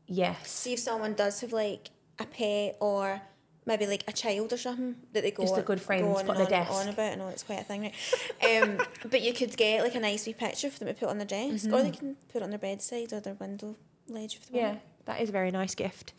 Yes. 0.08 0.50
See 0.50 0.74
if 0.74 0.80
someone 0.80 1.14
does 1.14 1.40
have 1.40 1.54
like 1.54 1.90
a 2.20 2.26
pet 2.26 2.76
or 2.82 3.22
maybe 3.66 3.88
like 3.88 4.04
a 4.08 4.12
child 4.14 4.54
or 4.54 4.58
something 4.58 4.96
that 5.14 5.24
they 5.24 5.32
go 5.32 5.44
Just 5.44 5.58
a 5.58 5.62
good 5.62 5.82
frame 5.82 6.02
go 6.06 6.14
to 6.14 6.20
on 6.20 6.26
put 6.26 6.36
and 6.38 6.44
on 6.46 6.50
their 6.50 6.60
on, 6.60 6.66
desk. 6.68 6.82
on 6.82 6.88
about. 6.90 7.12
I 7.12 7.16
know 7.16 7.28
it's 7.30 7.44
quite 7.44 7.60
a 7.60 7.64
thing, 7.64 7.82
right? 7.82 8.62
Um, 8.64 8.78
but 9.10 9.22
you 9.22 9.34
could 9.34 9.56
get 9.58 9.84
like 9.84 9.96
a 9.96 10.00
nice 10.00 10.26
wee 10.28 10.34
picture 10.34 10.70
for 10.70 10.80
them 10.80 10.88
to 10.90 10.94
put 10.94 11.10
on 11.10 11.18
their 11.18 11.28
desk, 11.28 11.66
or 11.72 11.82
they 11.82 11.92
can 11.92 12.16
put 12.32 12.42
it 12.42 12.44
on 12.44 12.50
their 12.52 12.60
bedside 12.60 13.12
or 13.14 13.20
their 13.20 13.34
window 13.36 13.76
ledge 14.08 14.36
if 14.36 14.50
they 14.50 14.60
Yeah, 14.60 14.68
want. 14.70 14.82
that 15.06 15.22
is 15.22 15.30
a 15.30 15.32
very 15.32 15.52
nice 15.52 15.74
gift. 15.76 16.14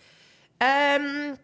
Um, 0.61 1.39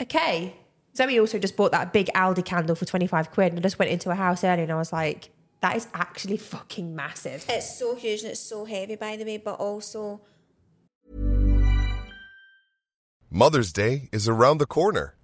okay. 0.00 0.54
Zoe 0.96 1.20
also 1.20 1.38
just 1.38 1.56
bought 1.56 1.70
that 1.70 1.92
big 1.92 2.08
Aldi 2.16 2.44
candle 2.44 2.74
for 2.74 2.84
25 2.84 3.30
quid 3.30 3.52
and 3.52 3.60
I 3.60 3.62
just 3.62 3.78
went 3.78 3.92
into 3.92 4.10
a 4.10 4.14
house 4.16 4.42
earlier 4.42 4.64
and 4.64 4.72
I 4.72 4.76
was 4.76 4.92
like, 4.92 5.30
that 5.60 5.76
is 5.76 5.86
actually 5.94 6.38
fucking 6.38 6.96
massive. 6.96 7.44
It's 7.48 7.78
so 7.78 7.94
huge 7.94 8.22
and 8.22 8.32
it's 8.32 8.40
so 8.40 8.64
heavy, 8.64 8.96
by 8.96 9.16
the 9.16 9.24
way, 9.24 9.36
but 9.36 9.54
also 9.60 10.20
Mother's 13.30 13.72
Day 13.72 14.08
is 14.12 14.28
around 14.28 14.58
the 14.58 14.66
corner. 14.66 15.14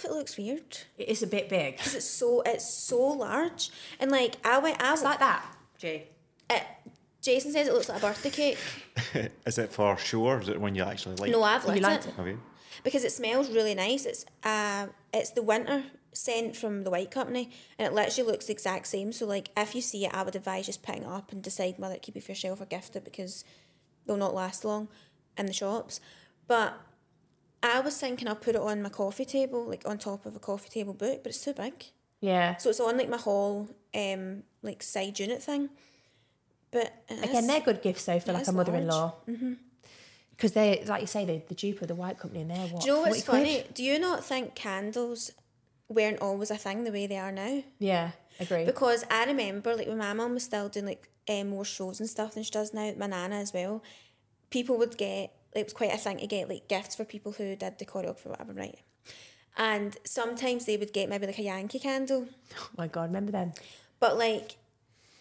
If 0.00 0.10
it 0.10 0.12
looks 0.12 0.36
weird 0.36 0.78
It 0.98 1.08
is 1.08 1.22
a 1.22 1.26
bit 1.26 1.48
big. 1.48 1.76
because 1.76 1.94
it's 1.94 2.06
so 2.06 2.42
it's 2.46 2.68
so 2.72 2.98
large 2.98 3.70
and 3.98 4.10
like 4.10 4.36
I 4.44 4.58
went 4.58 4.82
I 4.82 4.92
It's 4.92 5.02
like 5.02 5.18
that, 5.20 5.44
Jay. 5.78 6.08
It, 6.48 6.62
Jason 7.22 7.52
says 7.52 7.68
it 7.68 7.74
looks 7.74 7.88
like 7.88 7.98
a 7.98 8.06
birthday 8.06 8.30
cake. 8.30 8.58
is 9.46 9.58
it 9.58 9.70
for 9.70 9.96
sure? 9.98 10.40
is 10.40 10.48
it 10.48 10.58
when 10.60 10.74
you 10.74 10.82
actually 10.82 11.16
like? 11.16 11.30
No, 11.30 11.42
I've 11.42 11.64
lit 11.66 11.76
You 11.76 11.82
liked 11.82 12.06
it. 12.06 12.10
it? 12.10 12.14
Have 12.16 12.26
you? 12.26 12.40
because 12.82 13.04
it 13.04 13.12
smells 13.12 13.50
really 13.50 13.74
nice. 13.74 14.06
It's 14.06 14.24
uh, 14.42 14.86
it's 15.12 15.30
the 15.30 15.42
winter 15.42 15.84
scent 16.12 16.56
from 16.56 16.82
the 16.82 16.90
White 16.90 17.10
Company, 17.10 17.50
and 17.78 17.86
it 17.86 17.92
literally 17.94 18.30
looks 18.32 18.46
the 18.46 18.52
exact 18.52 18.86
same. 18.86 19.12
So 19.12 19.26
like, 19.26 19.50
if 19.56 19.74
you 19.74 19.82
see 19.82 20.06
it, 20.06 20.14
I 20.14 20.22
would 20.22 20.34
advise 20.34 20.66
just 20.66 20.82
picking 20.82 21.02
it 21.02 21.08
up 21.08 21.30
and 21.30 21.42
decide 21.42 21.74
whether 21.78 21.94
to 21.94 22.00
keep 22.00 22.16
it 22.16 22.24
for 22.24 22.32
yourself 22.32 22.60
or 22.60 22.64
gift 22.64 22.96
it 22.96 23.04
because 23.04 23.44
they'll 24.06 24.16
not 24.16 24.34
last 24.34 24.64
long 24.64 24.88
in 25.36 25.44
the 25.46 25.52
shops. 25.52 26.00
But 26.48 26.74
I 27.62 27.80
was 27.80 27.96
thinking 27.98 28.26
I'll 28.28 28.36
put 28.36 28.54
it 28.54 28.60
on 28.60 28.82
my 28.82 28.88
coffee 28.88 29.24
table, 29.24 29.64
like 29.66 29.82
on 29.86 29.98
top 29.98 30.24
of 30.26 30.34
a 30.34 30.38
coffee 30.38 30.68
table 30.70 30.94
book, 30.94 31.22
but 31.22 31.30
it's 31.30 31.44
too 31.44 31.52
big. 31.52 31.84
Yeah. 32.20 32.56
So 32.56 32.70
it's 32.70 32.80
on 32.80 32.96
like 32.96 33.08
my 33.08 33.16
hall, 33.18 33.68
um, 33.94 34.42
like 34.62 34.82
side 34.82 35.18
unit 35.18 35.42
thing. 35.42 35.68
But 36.70 36.92
Again, 37.10 37.34
is- 37.36 37.46
they're 37.46 37.60
good 37.60 37.82
gifts 37.82 38.04
though 38.04 38.20
for 38.20 38.32
like 38.32 38.46
a 38.46 38.52
mother-in-law. 38.52 39.14
large. 39.26 39.56
Because 40.30 40.52
they, 40.52 40.82
like 40.86 41.02
you 41.02 41.06
say, 41.06 41.24
the 41.46 41.54
dupe 41.54 41.82
of 41.82 41.88
the 41.88 41.94
white 41.94 42.18
company 42.18 42.40
and 42.42 42.50
they're 42.50 42.66
what? 42.68 42.82
Do 42.82 42.88
you 42.88 42.94
know 42.94 43.02
what's 43.02 43.22
40 43.22 43.42
quid? 43.42 43.74
Do 43.74 43.82
you 43.84 43.98
not 43.98 44.24
think 44.24 44.54
candles 44.54 45.30
weren't 45.88 46.20
always 46.20 46.50
a 46.50 46.56
thing 46.56 46.84
the 46.84 46.92
way 46.92 47.06
they 47.06 47.18
are 47.18 47.32
now? 47.32 47.62
Yeah, 47.78 48.12
agree. 48.38 48.64
Because 48.64 49.04
I 49.10 49.26
remember, 49.26 49.76
like, 49.76 49.86
when 49.86 49.98
my 49.98 50.14
mum 50.14 50.32
was 50.34 50.44
still 50.44 50.70
doing 50.70 50.86
like 50.86 51.10
um, 51.28 51.50
more 51.50 51.66
shows 51.66 52.00
and 52.00 52.08
stuff 52.08 52.34
than 52.34 52.42
she 52.42 52.50
does 52.50 52.72
now, 52.72 52.92
my 52.96 53.06
nana 53.06 53.36
as 53.36 53.52
well. 53.52 53.82
People 54.48 54.78
would 54.78 54.96
get 54.96 55.32
it 55.54 55.64
was 55.64 55.72
quite 55.72 55.92
a 55.92 55.98
thing 55.98 56.18
to 56.18 56.26
get 56.26 56.48
like 56.48 56.68
gifts 56.68 56.94
for 56.96 57.04
people 57.04 57.32
who 57.32 57.56
did 57.56 57.78
the 57.78 57.84
choreography 57.84 58.26
or 58.26 58.30
whatever, 58.30 58.52
right? 58.52 58.78
And 59.56 59.96
sometimes 60.04 60.64
they 60.64 60.76
would 60.76 60.92
get 60.92 61.08
maybe 61.08 61.26
like 61.26 61.38
a 61.38 61.42
Yankee 61.42 61.80
candle, 61.80 62.26
oh 62.56 62.68
my 62.78 62.86
god, 62.86 63.04
remember 63.04 63.32
them? 63.32 63.52
but 63.98 64.16
like. 64.18 64.56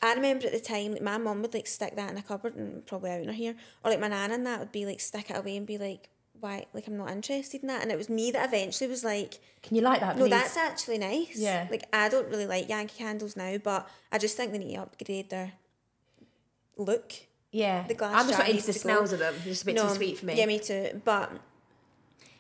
I 0.02 0.14
remember 0.14 0.46
at 0.46 0.54
the 0.54 0.62
time, 0.62 0.94
like, 0.94 1.02
my 1.02 1.18
mum 1.18 1.42
would 1.42 1.54
like 1.54 1.68
stick 1.68 1.98
that 1.98 2.10
in 2.10 2.16
a 2.16 2.22
cupboard 2.22 2.56
and 2.56 2.86
probably 2.86 3.12
out 3.12 3.20
in 3.20 3.28
her 3.28 3.34
here, 3.34 3.56
or 3.84 3.92
like 3.92 4.00
my 4.00 4.08
nan 4.08 4.32
and 4.32 4.46
that 4.46 4.58
would 4.62 4.72
be 4.72 4.86
like 4.86 5.02
stick 5.02 5.30
it 5.30 5.36
away 5.36 5.58
and 5.58 5.68
be 5.68 5.78
like, 5.78 6.08
"Why? 6.40 6.68
Like 6.74 6.88
I'm 6.88 6.96
not 6.96 7.12
interested 7.12 7.64
in 7.64 7.68
that." 7.68 7.82
And 7.82 7.92
it 7.92 7.98
was 7.98 8.08
me 8.08 8.32
that 8.32 8.48
eventually 8.48 8.90
was 8.90 9.04
like, 9.04 9.40
Can 9.62 9.76
you 9.76 9.82
like 9.82 10.00
that? 10.00 10.18
No, 10.18 10.30
that's 10.30 10.56
actually 10.56 11.00
nice. 11.00 11.36
Yeah. 11.36 11.68
Like 11.70 11.84
I 11.92 12.08
don't 12.08 12.30
really 12.30 12.46
like 12.48 12.70
Yankee 12.70 12.98
candles 12.98 13.36
now, 13.36 13.58
but 13.58 13.90
I 14.10 14.18
just 14.20 14.38
think 14.38 14.54
they 14.54 14.58
need 14.60 14.76
to 14.76 14.84
upgrade 14.84 15.30
their 15.32 15.52
look. 16.78 17.12
Yeah. 17.52 17.88
The 17.88 17.94
glass 17.96 18.14
I'm 18.16 18.28
just 18.28 18.40
not 18.40 18.50
into 18.50 18.66
the 18.66 18.74
to 18.74 18.80
go. 18.80 18.82
smells 18.82 19.14
of 19.14 19.20
them. 19.20 19.34
They're 19.44 19.54
just 19.54 19.64
a 19.64 19.66
bit 19.66 19.78
too 19.78 19.84
No, 19.84 19.94
sweet 19.94 20.18
for 20.18 20.26
me. 20.26 20.38
Yeah, 20.38 20.46
me 20.46 20.60
too. 20.60 21.02
But 21.04 21.32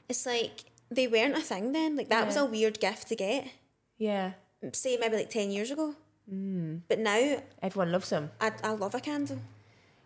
it's 0.07 0.25
like 0.25 0.65
they 0.91 1.07
weren't 1.07 1.35
a 1.35 1.41
thing 1.41 1.71
then. 1.71 1.95
Like 1.95 2.09
that 2.09 2.25
was 2.25 2.35
a 2.35 2.45
weird 2.45 2.79
gift 2.79 3.07
to 3.09 3.15
get. 3.15 3.47
Yeah. 3.97 4.33
Say 4.73 4.97
maybe 4.97 5.17
like 5.17 5.29
ten 5.29 5.51
years 5.51 5.71
ago. 5.71 5.95
Hmm. 6.29 6.77
But 6.87 6.99
now 6.99 7.41
Everyone 7.61 7.91
loves 7.91 8.09
them. 8.09 8.31
I, 8.39 8.51
I 8.63 8.71
love 8.71 8.93
a 8.93 8.99
candle. 8.99 9.39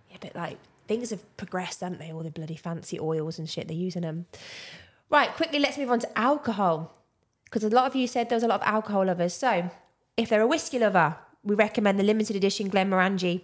Yeah, 0.09 0.17
but 0.21 0.35
like 0.35 0.57
things 0.87 1.09
have 1.09 1.37
progressed, 1.37 1.81
haven't 1.81 1.99
they? 1.99 2.11
All 2.11 2.23
the 2.23 2.31
bloody 2.31 2.55
fancy 2.55 2.99
oils 2.99 3.39
and 3.39 3.49
shit 3.49 3.67
they're 3.67 3.75
using 3.75 4.03
them. 4.03 4.25
Right, 5.09 5.33
quickly, 5.33 5.59
let's 5.59 5.77
move 5.77 5.91
on 5.91 5.99
to 5.99 6.17
alcohol 6.17 6.97
because 7.45 7.63
a 7.63 7.69
lot 7.69 7.85
of 7.85 7.95
you 7.95 8.07
said 8.07 8.29
there 8.29 8.35
was 8.35 8.43
a 8.43 8.47
lot 8.47 8.61
of 8.61 8.67
alcohol 8.67 9.05
lovers. 9.05 9.33
So, 9.33 9.69
if 10.17 10.29
they're 10.29 10.41
a 10.41 10.47
whiskey 10.47 10.79
lover, 10.79 11.17
we 11.43 11.55
recommend 11.55 11.99
the 11.99 12.03
limited 12.03 12.35
edition 12.35 12.69
Glenmorangie 12.69 13.41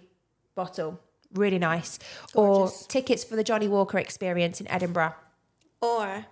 bottle. 0.54 0.98
Really 1.34 1.58
nice. 1.58 1.98
Gorgeous. 2.32 2.82
Or 2.82 2.88
tickets 2.88 3.24
for 3.24 3.36
the 3.36 3.44
Johnnie 3.44 3.68
Walker 3.68 3.98
experience 3.98 4.60
in 4.60 4.68
Edinburgh. 4.68 5.14
Or 5.80 6.26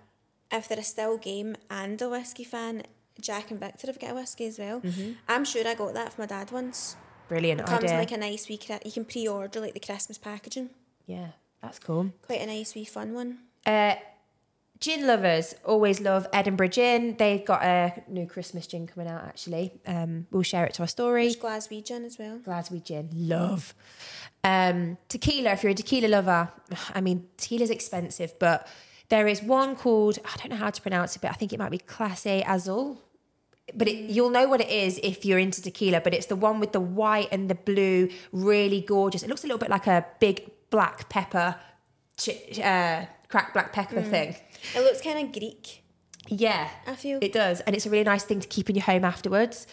if 0.51 0.67
they're 0.67 0.79
a 0.79 0.83
still 0.83 1.17
game 1.17 1.55
and 1.69 2.01
a 2.01 2.09
whiskey 2.09 2.43
fan, 2.43 2.83
Jack 3.21 3.51
and 3.51 3.59
Victor 3.59 3.87
have 3.87 3.99
got 3.99 4.11
a 4.11 4.15
whiskey 4.15 4.45
as 4.47 4.59
well. 4.59 4.81
I'm 5.27 5.45
sure 5.45 5.67
I 5.67 5.73
got 5.75 5.93
that 5.93 6.13
for 6.13 6.21
my 6.21 6.27
dad 6.27 6.51
once. 6.51 6.95
Brilliant 7.27 7.61
It 7.61 7.67
comes 7.67 7.83
idea. 7.85 7.97
like 7.97 8.11
a 8.11 8.17
nice 8.17 8.47
wee. 8.49 8.59
You 8.85 8.91
can 8.91 9.05
pre-order 9.05 9.59
like 9.61 9.73
the 9.73 9.79
Christmas 9.79 10.17
packaging. 10.17 10.69
yeah, 11.05 11.27
that's 11.61 11.79
cool. 11.79 12.11
Quite 12.23 12.41
a 12.41 12.45
nice 12.47 12.73
wee 12.75 12.85
fun 12.85 13.13
one. 13.13 13.39
Uh, 13.65 13.95
gin 14.79 15.05
lovers 15.05 15.53
always 15.65 15.99
love 15.99 16.27
Edinburgh 16.31 16.69
Gin. 16.69 17.15
They've 17.17 17.45
got 17.45 17.63
a 17.63 18.03
new 18.07 18.25
Christmas 18.25 18.65
gin 18.67 18.87
coming 18.87 19.09
out. 19.09 19.23
Actually, 19.23 19.73
um, 19.85 20.27
we'll 20.31 20.43
share 20.43 20.65
it 20.65 20.73
to 20.75 20.83
our 20.83 20.87
story. 20.87 21.23
There's 21.23 21.35
Glaswegian 21.35 22.05
as 22.05 22.17
well. 22.17 22.39
Glaswegian 22.39 22.83
gin, 22.85 23.09
love. 23.13 23.73
Um, 24.43 24.97
tequila, 25.09 25.51
if 25.51 25.63
you're 25.63 25.71
a 25.71 25.75
tequila 25.75 26.07
lover, 26.07 26.51
I 26.93 27.01
mean, 27.01 27.27
tequila's 27.37 27.69
expensive, 27.69 28.39
but 28.39 28.67
there 29.09 29.27
is 29.27 29.43
one 29.43 29.75
called, 29.75 30.19
I 30.23 30.37
don't 30.37 30.49
know 30.51 30.55
how 30.55 30.69
to 30.69 30.81
pronounce 30.81 31.15
it, 31.15 31.21
but 31.21 31.31
I 31.31 31.33
think 31.33 31.51
it 31.51 31.59
might 31.59 31.71
be 31.71 31.79
Clase 31.79 32.43
Azul. 32.47 33.01
But 33.75 33.87
it, 33.87 34.09
you'll 34.09 34.29
know 34.29 34.47
what 34.47 34.61
it 34.61 34.69
is 34.69 34.99
if 35.03 35.25
you're 35.25 35.39
into 35.39 35.61
tequila, 35.61 36.01
but 36.01 36.13
it's 36.13 36.27
the 36.27 36.35
one 36.35 36.59
with 36.59 36.71
the 36.71 36.79
white 36.79 37.27
and 37.31 37.49
the 37.49 37.55
blue, 37.55 38.09
really 38.31 38.81
gorgeous. 38.81 39.23
It 39.23 39.29
looks 39.29 39.43
a 39.43 39.47
little 39.47 39.59
bit 39.59 39.69
like 39.69 39.87
a 39.87 40.05
big 40.19 40.49
black 40.69 41.09
pepper, 41.09 41.55
uh, 42.63 43.05
cracked 43.29 43.53
black 43.53 43.71
pepper 43.71 44.01
thing. 44.01 44.35
It 44.75 44.79
looks 44.81 45.01
kind 45.01 45.25
of 45.25 45.31
Greek. 45.31 45.83
Yeah, 46.27 46.69
I 46.85 46.95
feel. 46.95 47.19
it 47.21 47.31
does, 47.33 47.61
and 47.61 47.75
it's 47.75 47.85
a 47.85 47.89
really 47.89 48.03
nice 48.03 48.23
thing 48.23 48.39
to 48.41 48.47
keep 48.47 48.69
in 48.69 48.75
your 48.75 48.83
home 48.83 49.03
afterwards. 49.05 49.65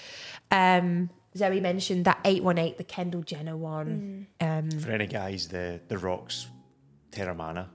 Um, 0.50 1.10
Zoe 1.36 1.60
mentioned 1.60 2.04
that 2.06 2.18
eight 2.24 2.42
one 2.42 2.56
eight, 2.56 2.78
the 2.78 2.84
Kendall 2.84 3.22
Jenner 3.22 3.56
one. 3.56 4.26
Um, 4.40 4.70
For 4.70 4.90
any 4.92 5.06
guys, 5.06 5.48
the 5.48 5.80
the 5.88 5.98
rocks, 5.98 6.46
Teremana. 7.10 7.66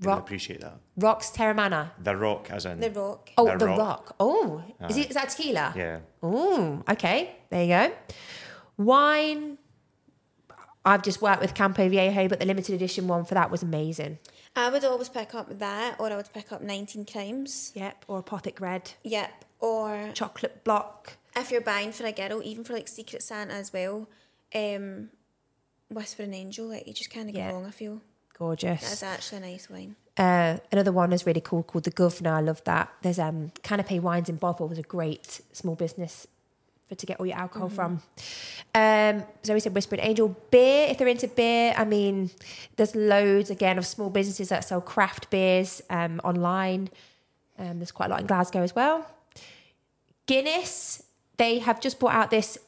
They 0.00 0.08
Rock- 0.08 0.16
would 0.18 0.22
appreciate 0.24 0.60
that. 0.62 0.78
Rocks 0.96 1.30
Teremana. 1.30 1.90
The 2.02 2.16
rock, 2.16 2.50
as 2.50 2.64
in 2.66 2.80
The 2.80 2.90
Rock. 2.90 3.30
Oh, 3.36 3.44
The 3.52 3.56
the, 3.58 3.66
Rock. 3.66 3.78
rock. 3.78 4.16
Oh, 4.18 4.62
is 4.88 4.96
it 4.96 5.08
is 5.10 5.14
that 5.14 5.28
tequila? 5.28 5.74
yeah. 5.76 5.98
Oh, 6.22 6.82
okay. 6.88 7.36
There 7.50 7.62
you 7.62 7.68
go. 7.68 7.92
Wine. 8.78 9.58
I've 10.84 11.02
just 11.02 11.22
worked 11.22 11.40
with 11.40 11.54
Campo 11.54 11.88
Viejo, 11.88 12.26
but 12.28 12.40
the 12.40 12.46
limited 12.46 12.74
edition 12.74 13.06
one 13.06 13.24
for 13.24 13.34
that 13.34 13.50
was 13.52 13.62
amazing. 13.62 14.18
I 14.54 14.68
would 14.68 14.84
always 14.84 15.08
pick 15.08 15.34
up 15.34 15.58
that, 15.58 15.96
or 15.98 16.10
I 16.12 16.16
would 16.16 16.32
pick 16.32 16.52
up 16.52 16.60
19 16.62 17.06
Crimes. 17.06 17.72
Yep. 17.74 18.04
Or 18.08 18.22
Apothic 18.22 18.60
Red. 18.60 18.92
Yep. 19.02 19.44
Or 19.60 20.10
Chocolate 20.14 20.62
Block. 20.64 21.14
if 21.36 21.50
you're 21.50 21.60
buying 21.62 21.92
for 21.92 22.04
a 22.04 22.12
girl, 22.12 22.42
even 22.44 22.62
for 22.64 22.74
like 22.74 22.88
Secret 22.88 23.22
Santa 23.22 23.54
as 23.54 23.72
well, 23.72 24.08
um, 24.54 25.08
Whispering 25.90 26.34
Angel, 26.34 26.66
like 26.66 26.86
you 26.86 26.92
just 26.92 27.10
kind 27.10 27.28
of 27.30 27.34
Yeah. 27.34 27.46
get 27.46 27.54
along. 27.54 27.66
I 27.66 27.70
feel 27.70 28.00
Gorgeous. 28.38 28.80
that's 28.82 29.02
actually 29.02 29.38
a 29.38 29.40
nice 29.52 29.70
wine. 29.70 29.96
Uh, 30.18 30.58
another 30.70 30.92
one 30.92 31.12
is 31.12 31.24
really 31.24 31.40
cool 31.40 31.62
called 31.62 31.84
the 31.84 31.90
Governor. 31.90 32.34
I 32.34 32.40
love 32.40 32.62
that. 32.64 32.92
There's 33.02 33.18
um 33.18 33.52
Canopy 33.62 33.98
Wines 34.00 34.28
in 34.28 34.36
Bothwell 34.36 34.68
was 34.68 34.78
a 34.78 34.82
great 34.82 35.40
small 35.52 35.74
business 35.74 36.26
for 36.88 36.94
to 36.94 37.06
get 37.06 37.18
all 37.20 37.26
your 37.26 37.36
alcohol 37.38 37.68
from. 37.68 38.02
Um, 38.74 39.24
Zoe 39.44 39.60
said 39.60 39.74
Whispering 39.74 40.00
Angel 40.02 40.36
beer. 40.50 40.88
If 40.88 40.98
they're 40.98 41.08
into 41.08 41.28
beer, 41.28 41.74
I 41.76 41.84
mean, 41.84 42.30
there's 42.76 42.94
loads 42.94 43.50
again 43.50 43.78
of 43.78 43.86
small 43.86 44.10
businesses 44.10 44.48
that 44.50 44.64
sell 44.64 44.80
craft 44.80 45.30
beers 45.30 45.82
um, 45.90 46.20
online. 46.24 46.90
Um, 47.58 47.78
there's 47.78 47.92
quite 47.92 48.06
a 48.06 48.08
lot 48.10 48.20
in 48.20 48.26
Glasgow 48.26 48.62
as 48.62 48.74
well. 48.74 49.06
Guinness. 50.26 51.02
They 51.36 51.58
have 51.60 51.80
just 51.80 51.98
brought 51.98 52.14
out 52.14 52.30
this. 52.30 52.58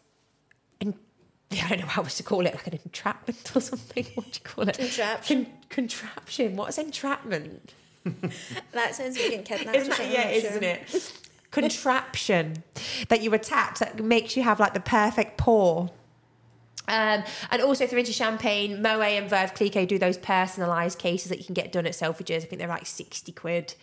I 0.83 1.69
don't 1.69 1.81
know 1.81 1.87
how 1.87 2.03
to 2.03 2.23
call 2.23 2.47
it, 2.47 2.55
like 2.55 2.67
an 2.67 2.79
entrapment 2.85 3.53
or 3.57 3.61
something. 3.61 4.07
What 4.15 4.33
do 4.33 4.41
you 4.43 4.51
call 4.51 4.69
it? 4.69 4.77
Contraption. 4.79 5.45
Con- 5.45 5.55
contraption. 5.69 6.57
What's 6.57 6.79
entrapment? 6.79 7.75
That 8.73 8.95
sounds 8.95 9.19
like 9.19 9.45
kidnapped. 9.47 9.77
Isn't 9.77 9.97
that, 9.97 10.11
yeah, 10.11 10.23
I'm 10.23 10.29
it 10.29 10.37
is, 10.37 10.43
sure. 10.43 10.51
isn't 10.51 10.65
it? 10.65 11.24
Contraption 11.55 12.63
that 13.09 13.23
you 13.23 13.33
attach 13.35 13.79
that 13.79 14.03
makes 14.03 14.37
you 14.37 14.43
have 14.43 14.61
like 14.61 14.75
the 14.75 14.81
perfect 14.81 15.39
pour. 15.39 15.91
Um, 16.87 17.25
and 17.51 17.63
also, 17.63 17.85
if 17.85 17.93
you're 17.93 17.99
into 17.99 18.13
champagne, 18.13 18.83
Moët 18.83 19.19
and 19.19 19.31
Veuve 19.31 19.55
Clicquot 19.55 19.87
do 19.87 19.99
those 19.99 20.19
personalised 20.19 20.99
cases 20.99 21.31
that 21.31 21.39
you 21.39 21.45
can 21.45 21.55
get 21.55 21.73
done 21.73 21.87
at 21.87 21.93
Selfridges. 21.93 22.37
I 22.37 22.41
think 22.41 22.59
they're 22.59 22.69
like 22.69 22.87
60 22.87 23.33
quid. 23.33 23.75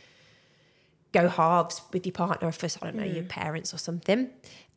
Go 1.11 1.27
halves 1.27 1.81
with 1.91 2.05
your 2.05 2.13
partner 2.13 2.51
for, 2.51 2.67
I 2.67 2.85
don't 2.85 2.95
know, 2.95 3.03
your 3.03 3.23
parents 3.23 3.73
or 3.73 3.77
something. 3.77 4.29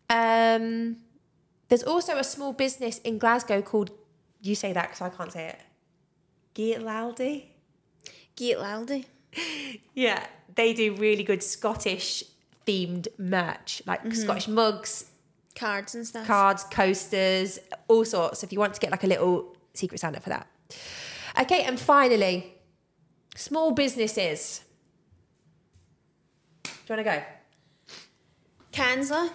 Um, 0.08 0.96
there's 1.68 1.82
also 1.82 2.16
a 2.16 2.24
small 2.24 2.52
business 2.52 2.98
in 2.98 3.18
Glasgow 3.18 3.60
called, 3.62 3.90
you 4.40 4.54
say 4.54 4.72
that 4.72 4.88
because 4.88 5.00
I 5.00 5.10
can't 5.10 5.32
say 5.32 5.48
it, 5.48 5.60
Geertlaldi. 6.54 7.44
Geet 8.36 8.58
Laldy. 8.58 9.04
Yeah, 9.94 10.24
they 10.54 10.72
do 10.72 10.94
really 10.94 11.22
good 11.22 11.42
Scottish 11.42 12.24
themed 12.66 13.08
merch, 13.18 13.82
like 13.86 14.00
mm-hmm. 14.00 14.12
Scottish 14.12 14.48
mugs, 14.48 15.10
Cards 15.54 15.94
and 15.94 16.06
stuff. 16.06 16.26
cards, 16.26 16.64
coasters, 16.64 17.58
all 17.88 18.04
sorts. 18.04 18.42
If 18.42 18.52
you 18.52 18.58
want 18.58 18.74
to 18.74 18.80
get 18.80 18.90
like 18.90 19.04
a 19.04 19.06
little 19.06 19.56
secret 19.72 20.00
Santa 20.00 20.20
for 20.20 20.30
that. 20.30 20.46
Okay, 21.40 21.62
and 21.62 21.78
finally, 21.78 22.54
small 23.36 23.72
businesses. 23.72 24.62
Do 26.64 26.70
you 26.88 26.96
want 26.96 27.06
to 27.06 27.12
go? 27.12 27.22
Kansla 28.72 29.30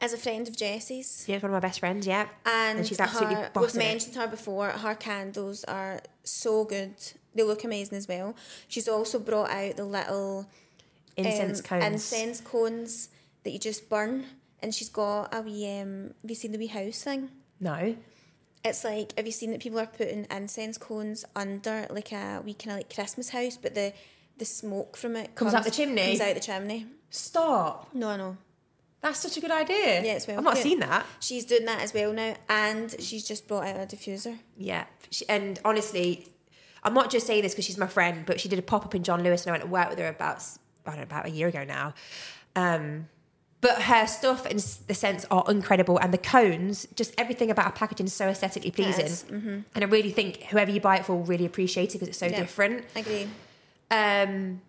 as 0.00 0.12
a 0.12 0.18
friend 0.18 0.48
of 0.48 0.56
Jessie's. 0.56 1.24
Yeah, 1.28 1.36
one 1.36 1.46
of 1.46 1.52
my 1.52 1.60
best 1.60 1.78
friends. 1.80 2.06
Yeah, 2.06 2.26
And, 2.44 2.84
she's 2.86 2.98
absolutely 2.98 3.36
her, 3.36 3.42
we've 3.42 3.52
bossing 3.52 3.80
it. 3.80 3.84
mentioned 3.84 4.16
her 4.16 4.26
before. 4.26 4.70
Her 4.70 4.94
candles 4.96 5.62
are 5.64 6.00
so 6.24 6.64
good. 6.64 6.94
They 7.34 7.44
look 7.44 7.64
amazing 7.64 7.96
as 7.96 8.08
well. 8.08 8.34
She's 8.68 8.88
also 8.88 9.18
brought 9.18 9.50
out 9.50 9.76
the 9.76 9.84
little 9.84 10.48
incense 11.16 11.58
um, 11.60 11.64
cones. 11.64 11.84
incense 11.92 12.40
cones 12.40 13.08
that 13.44 13.50
you 13.50 13.58
just 13.58 13.88
burn. 13.88 14.24
And 14.60 14.72
she's 14.74 14.88
got 14.88 15.34
a 15.34 15.40
wee. 15.40 15.68
Um, 15.80 16.14
have 16.22 16.30
you 16.30 16.36
seen 16.36 16.52
the 16.52 16.58
wee 16.58 16.68
house 16.68 17.02
thing? 17.02 17.30
No, 17.60 17.96
It's 18.64 18.84
like 18.84 19.12
have 19.16 19.26
you 19.26 19.32
seen 19.32 19.50
that 19.50 19.60
people 19.60 19.80
are 19.80 19.86
putting 19.86 20.24
incense 20.30 20.78
cones 20.78 21.24
under 21.34 21.86
like 21.90 22.12
a 22.12 22.40
wee 22.44 22.54
kind 22.54 22.72
of 22.72 22.76
like 22.78 22.94
Christmas 22.94 23.30
house, 23.30 23.56
but 23.60 23.74
the 23.74 23.92
the 24.38 24.44
smoke 24.44 24.96
from 24.96 25.16
it 25.16 25.34
Comes 25.34 25.52
out 25.54 25.64
the 25.64 25.70
chimney? 25.70 26.06
Comes 26.06 26.20
out 26.20 26.34
the 26.34 26.40
chimney. 26.40 26.86
stop. 27.10 27.88
No, 27.94 28.16
no. 28.16 28.36
That's 29.00 29.18
such 29.18 29.36
a 29.36 29.40
good 29.40 29.50
idea. 29.50 30.04
Yeah, 30.04 30.12
it's 30.14 30.28
well 30.28 30.38
I've 30.38 30.44
not 30.44 30.54
cute. 30.54 30.62
seen 30.64 30.80
that. 30.80 31.04
She's 31.18 31.44
doing 31.44 31.64
that 31.64 31.80
as 31.82 31.92
well 31.92 32.12
now, 32.12 32.36
and 32.48 32.94
she's 33.00 33.26
just 33.26 33.48
brought 33.48 33.66
out 33.66 33.76
a 33.76 33.96
diffuser. 33.96 34.38
Yeah, 34.56 34.84
she, 35.10 35.28
and 35.28 35.58
honestly, 35.64 36.28
I'm 36.84 36.94
not 36.94 37.10
just 37.10 37.26
saying 37.26 37.42
this 37.42 37.52
because 37.52 37.64
she's 37.64 37.78
my 37.78 37.88
friend, 37.88 38.24
but 38.24 38.40
she 38.40 38.48
did 38.48 38.60
a 38.60 38.62
pop 38.62 38.84
up 38.84 38.94
in 38.94 39.02
John 39.02 39.24
Lewis, 39.24 39.42
and 39.44 39.50
I 39.50 39.52
went 39.54 39.64
to 39.64 39.70
work 39.70 39.90
with 39.90 39.98
her 39.98 40.06
about 40.08 40.44
I 40.86 40.90
don't 40.90 40.96
know 40.98 41.02
about 41.04 41.26
a 41.26 41.30
year 41.30 41.48
ago 41.48 41.64
now. 41.64 41.94
Um, 42.56 43.08
but 43.60 43.82
her 43.82 44.06
stuff 44.08 44.44
and 44.44 44.58
the 44.58 44.94
scents 44.94 45.24
are 45.30 45.44
incredible, 45.48 45.96
and 45.98 46.12
the 46.12 46.18
cones, 46.18 46.86
just 46.96 47.14
everything 47.16 47.48
about 47.50 47.66
her 47.66 47.70
packaging 47.72 48.06
is 48.06 48.12
so 48.12 48.26
aesthetically 48.28 48.72
pleasing. 48.72 49.06
is, 49.06 49.24
And 49.30 49.64
I 49.76 49.84
really 49.84 50.10
think 50.10 50.42
whoever 50.44 50.72
you 50.72 50.80
buy 50.80 50.96
it 50.96 51.06
for 51.06 51.14
will 51.14 51.24
really 51.24 51.46
appreciate 51.46 51.90
it 51.90 51.92
because 51.94 52.08
it's 52.08 52.18
so 52.18 52.26
Yeah. 52.26 52.40
different. 52.40 52.84
I 52.96 53.00
agree. 53.00 53.28
Um, 53.90 54.60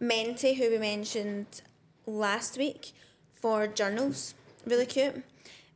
Menti, 0.00 0.54
who 0.54 0.70
we 0.70 0.78
mentioned 0.78 1.62
last 2.06 2.58
week 2.58 2.92
for 3.32 3.68
journals, 3.68 4.34
really 4.66 4.86
cute. 4.86 5.22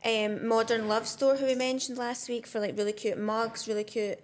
Um, 0.03 0.45
Modern 0.45 0.87
Love 0.89 1.07
Store, 1.07 1.37
who 1.37 1.45
we 1.45 1.55
mentioned 1.55 1.97
last 1.97 2.27
week 2.27 2.45
for 2.45 2.59
like 2.59 2.77
really 2.77 2.93
cute 2.93 3.17
mugs, 3.17 3.67
really 3.67 3.83
cute 3.85 4.19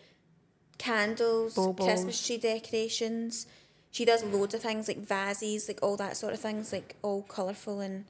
candles, 0.78 1.56
Baubles. 1.56 1.88
Christmas 1.88 2.26
tree 2.28 2.38
decorations. 2.38 3.48
She 3.94 4.06
does 4.06 4.24
loads 4.24 4.56
of 4.56 4.62
things 4.64 4.88
like 4.88 4.98
vases, 4.98 5.68
like 5.68 5.78
all 5.84 5.96
that 5.98 6.18
sort 6.18 6.34
of 6.34 6.40
things, 6.40 6.74
like 6.74 6.96
all 7.04 7.22
colourful 7.22 7.80
and 7.80 8.06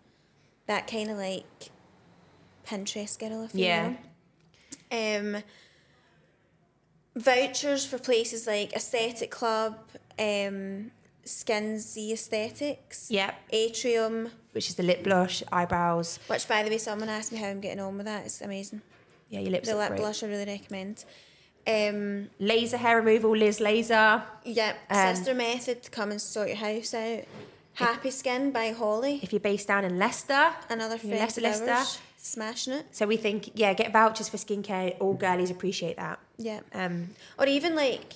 that 0.66 0.88
kind 0.88 1.12
of 1.12 1.18
like 1.18 1.72
Pinterest 2.66 3.20
girl, 3.20 3.44
if 3.44 3.54
you 3.54 3.66
Yeah. 3.66 3.90
know. 4.92 5.36
Um, 5.36 5.44
vouchers 7.18 7.86
for 7.86 7.98
places 8.00 8.48
like 8.48 8.72
Aesthetic 8.74 9.30
Club, 9.30 9.78
um, 10.18 10.92
Skinsy 11.26 12.14
Aesthetics, 12.14 13.12
Yep. 13.12 13.36
Atrium, 13.52 14.32
which 14.54 14.70
is 14.70 14.76
the 14.76 14.84
lip 14.84 15.04
blush, 15.04 15.44
eyebrows. 15.52 16.18
which 16.28 16.48
by 16.48 16.64
the 16.64 16.70
way, 16.70 16.78
someone 16.78 17.10
asked 17.10 17.34
me 17.34 17.40
how 17.40 17.48
I'm 17.48 17.60
getting 17.60 17.82
on 17.82 17.98
with 17.98 18.06
that. 18.06 18.26
It's 18.26 18.40
amazing. 18.40 18.82
Yeah, 19.28 19.42
your 19.42 19.52
lips 19.52 19.68
The 19.68 19.76
lip 19.76 19.90
great. 19.90 20.00
blush 20.00 20.24
I 20.24 20.28
really 20.28 20.46
recommend. 20.46 21.04
Um, 21.66 22.30
Laser 22.40 22.78
hair 22.78 22.98
removal, 23.02 23.36
Liz 23.36 23.60
Laser. 23.60 24.24
yeah, 24.44 24.74
Um, 24.90 25.16
Sister 25.16 25.34
Method 25.34 25.84
to 25.84 25.90
come 25.92 26.12
and 26.12 26.22
sort 26.22 26.50
your 26.50 26.58
house 26.58 26.94
out. 26.94 27.24
Happy 27.76 28.12
Skin 28.12 28.52
by 28.52 28.72
Holly, 28.72 29.20
If 29.24 29.32
you're 29.34 29.40
based 29.40 29.68
down 29.68 29.84
in 29.86 29.98
Leicester, 29.98 30.52
another 30.70 30.98
friend 31.00 31.18
Leicester, 31.20 31.42
Leicester. 31.42 32.00
smashing 32.18 32.74
it. 32.74 32.86
So 32.92 33.08
we 33.08 33.18
think, 33.18 33.52
yeah, 33.56 33.74
get 33.74 33.92
vouchers 33.92 34.30
for 34.30 34.38
skincare. 34.38 34.96
All 35.00 35.14
girlies 35.16 35.50
appreciate 35.50 35.96
that. 35.98 36.20
Yeah. 36.38 36.60
Um, 36.74 37.10
Or 37.40 37.48
even 37.48 37.76
like 37.76 38.16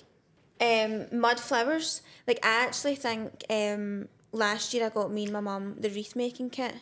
um, 0.61 1.07
mud 1.11 1.39
flowers. 1.39 2.01
Like 2.27 2.45
I 2.45 2.65
actually 2.65 2.95
think 2.95 3.45
um, 3.49 4.09
last 4.31 4.73
year 4.73 4.85
I 4.85 4.89
got 4.89 5.11
me 5.11 5.23
and 5.23 5.33
my 5.33 5.39
mum 5.39 5.75
the 5.79 5.89
wreath 5.89 6.15
making 6.15 6.51
kit 6.51 6.75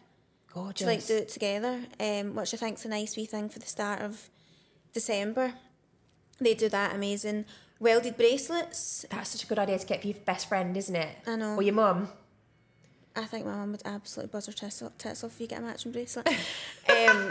gorgeous. 0.53 0.79
to 0.79 0.85
like 0.85 1.05
do 1.05 1.15
it 1.15 1.29
together, 1.29 1.79
um, 1.99 2.35
which 2.35 2.53
I 2.53 2.57
think's 2.57 2.83
a 2.85 2.89
nice 2.89 3.15
wee 3.15 3.25
thing 3.25 3.47
for 3.49 3.59
the 3.59 3.67
start 3.67 4.01
of 4.01 4.29
December. 4.93 5.53
They 6.39 6.53
do 6.53 6.69
that 6.69 6.93
amazing 6.95 7.45
welded 7.79 8.17
bracelets. 8.17 9.05
That's 9.09 9.29
such 9.31 9.43
a 9.43 9.47
good 9.47 9.59
idea 9.59 9.79
to 9.79 9.85
get 9.85 10.01
for 10.01 10.07
your 10.07 10.17
best 10.25 10.47
friend, 10.49 10.75
isn't 10.75 10.95
it? 10.95 11.17
I 11.27 11.35
know. 11.35 11.55
Or 11.55 11.61
your 11.61 11.73
mum. 11.73 12.09
I 13.15 13.23
think 13.23 13.45
my 13.45 13.53
mum 13.55 13.71
would 13.71 13.81
absolutely 13.85 14.31
buzz 14.31 14.47
her 14.47 14.51
tits 14.51 14.81
off, 14.81 14.97
tits 14.97 15.23
off 15.23 15.31
if 15.35 15.41
you 15.41 15.47
get 15.47 15.59
a 15.59 15.61
matching 15.61 15.93
bracelet. 15.93 16.27
um, 16.89 17.29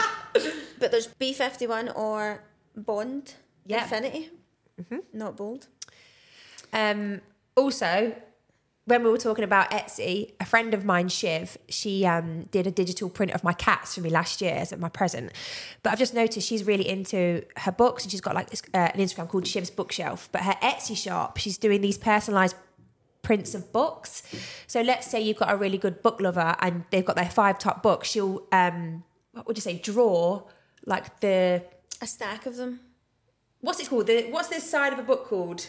but 0.79 0.91
there's 0.91 1.07
B51 1.21 1.95
or 1.95 2.43
Bond 2.75 3.35
Yeah. 3.67 3.83
Infinity, 3.83 4.31
not 5.13 5.37
bold. 5.37 5.67
Um, 6.73 7.21
also, 7.55 8.15
when 8.85 9.03
we 9.03 9.09
were 9.09 9.17
talking 9.17 9.43
about 9.43 9.71
Etsy, 9.71 10.33
a 10.39 10.45
friend 10.45 10.73
of 10.73 10.85
mine, 10.85 11.09
Shiv, 11.09 11.57
she 11.69 12.05
um, 12.05 12.43
did 12.51 12.67
a 12.67 12.71
digital 12.71 13.09
print 13.09 13.31
of 13.33 13.43
my 13.43 13.53
cats 13.53 13.95
for 13.95 14.01
me 14.01 14.11
last 14.11 14.41
year 14.41 14.53
as 14.53 14.75
my 14.77 14.89
present. 14.89 15.31
But 15.81 15.91
I've 15.91 15.99
just 15.99 16.13
noticed 16.13 16.47
she's 16.47 16.63
really 16.63 16.87
into 16.87 17.43
her 17.57 17.71
books 17.71 18.03
and 18.03 18.11
she's 18.11 18.21
got 18.21 18.35
like 18.35 18.51
this, 18.51 18.61
uh, 18.73 18.89
an 18.93 18.99
Instagram 18.99 19.27
called 19.27 19.47
Shiv's 19.47 19.71
Bookshelf. 19.71 20.29
But 20.31 20.41
her 20.41 20.53
Etsy 20.61 20.95
shop, 20.95 21.37
she's 21.37 21.57
doing 21.57 21.81
these 21.81 21.97
personalized 21.97 22.55
prints 23.23 23.55
of 23.55 23.73
books. 23.73 24.21
So 24.67 24.81
let's 24.81 25.09
say 25.09 25.19
you've 25.19 25.37
got 25.37 25.51
a 25.51 25.57
really 25.57 25.79
good 25.79 26.03
book 26.03 26.21
lover 26.21 26.55
and 26.59 26.85
they've 26.91 27.05
got 27.05 27.15
their 27.15 27.29
five 27.29 27.57
top 27.57 27.81
books. 27.81 28.09
She'll, 28.11 28.47
um, 28.51 29.03
what 29.31 29.47
would 29.47 29.57
you 29.57 29.61
say, 29.61 29.79
draw 29.79 30.43
like 30.85 31.19
the 31.21 31.63
A 32.01 32.07
stack 32.07 32.45
of 32.45 32.55
them. 32.55 32.81
what's 33.61 33.79
it 33.79 33.89
called? 33.89 34.05
The 34.05 34.27
what's 34.29 34.49
this 34.49 34.69
side 34.69 34.93
of 34.93 34.99
a 34.99 35.03
book 35.03 35.25
called? 35.25 35.65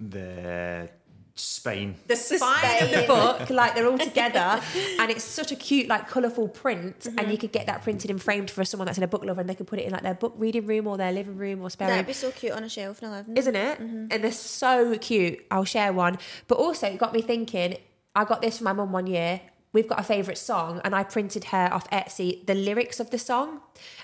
The 0.00 0.88
spine. 1.36 1.94
the 2.06 2.16
spine 2.16 2.82
of 2.82 2.90
the 2.90 3.04
book, 3.06 3.50
like 3.50 3.74
they're 3.74 3.86
all 3.86 3.98
together, 3.98 4.60
and 4.98 5.10
it's 5.10 5.22
such 5.22 5.52
a 5.52 5.56
cute, 5.56 5.86
like 5.86 6.08
colourful 6.08 6.48
print. 6.48 7.00
Mm-hmm. 7.00 7.18
And 7.18 7.30
you 7.30 7.38
could 7.38 7.52
get 7.52 7.66
that 7.66 7.82
printed 7.82 8.10
and 8.10 8.20
framed 8.20 8.50
for 8.50 8.64
someone 8.64 8.86
that's 8.86 8.98
in 8.98 9.04
a 9.04 9.08
book 9.08 9.24
lover, 9.24 9.40
and 9.40 9.48
they 9.48 9.54
could 9.54 9.66
put 9.66 9.78
it 9.78 9.84
in 9.84 9.92
like 9.92 10.02
their 10.02 10.14
book 10.14 10.34
reading 10.36 10.66
room 10.66 10.86
or 10.86 10.96
their 10.96 11.12
living 11.12 11.36
room 11.36 11.62
or 11.62 11.70
spare 11.70 11.88
That'd 11.88 12.04
room. 12.04 12.08
be 12.08 12.12
so 12.14 12.30
cute 12.30 12.52
on 12.52 12.64
a 12.64 12.68
shelf 12.68 13.02
in 13.02 13.08
a 13.08 13.12
living. 13.12 13.36
Isn't 13.36 13.56
it? 13.56 13.78
And 13.78 14.10
they're 14.10 14.32
so 14.32 14.96
cute. 14.98 15.44
I'll 15.50 15.64
share 15.64 15.92
one. 15.92 16.18
But 16.48 16.58
also, 16.58 16.86
it 16.88 16.98
got 16.98 17.12
me 17.12 17.22
thinking. 17.22 17.76
I 18.14 18.24
got 18.24 18.40
this 18.40 18.58
from 18.58 18.64
my 18.64 18.72
mum 18.72 18.92
one 18.92 19.06
year. 19.06 19.42
We've 19.72 19.86
got 19.86 20.00
a 20.00 20.02
favourite 20.02 20.38
song, 20.38 20.80
and 20.84 20.94
I 20.94 21.04
printed 21.04 21.44
her 21.44 21.68
off 21.70 21.88
Etsy 21.90 22.46
the 22.46 22.54
lyrics 22.54 22.98
of 22.98 23.10
the 23.10 23.18
song, 23.18 23.60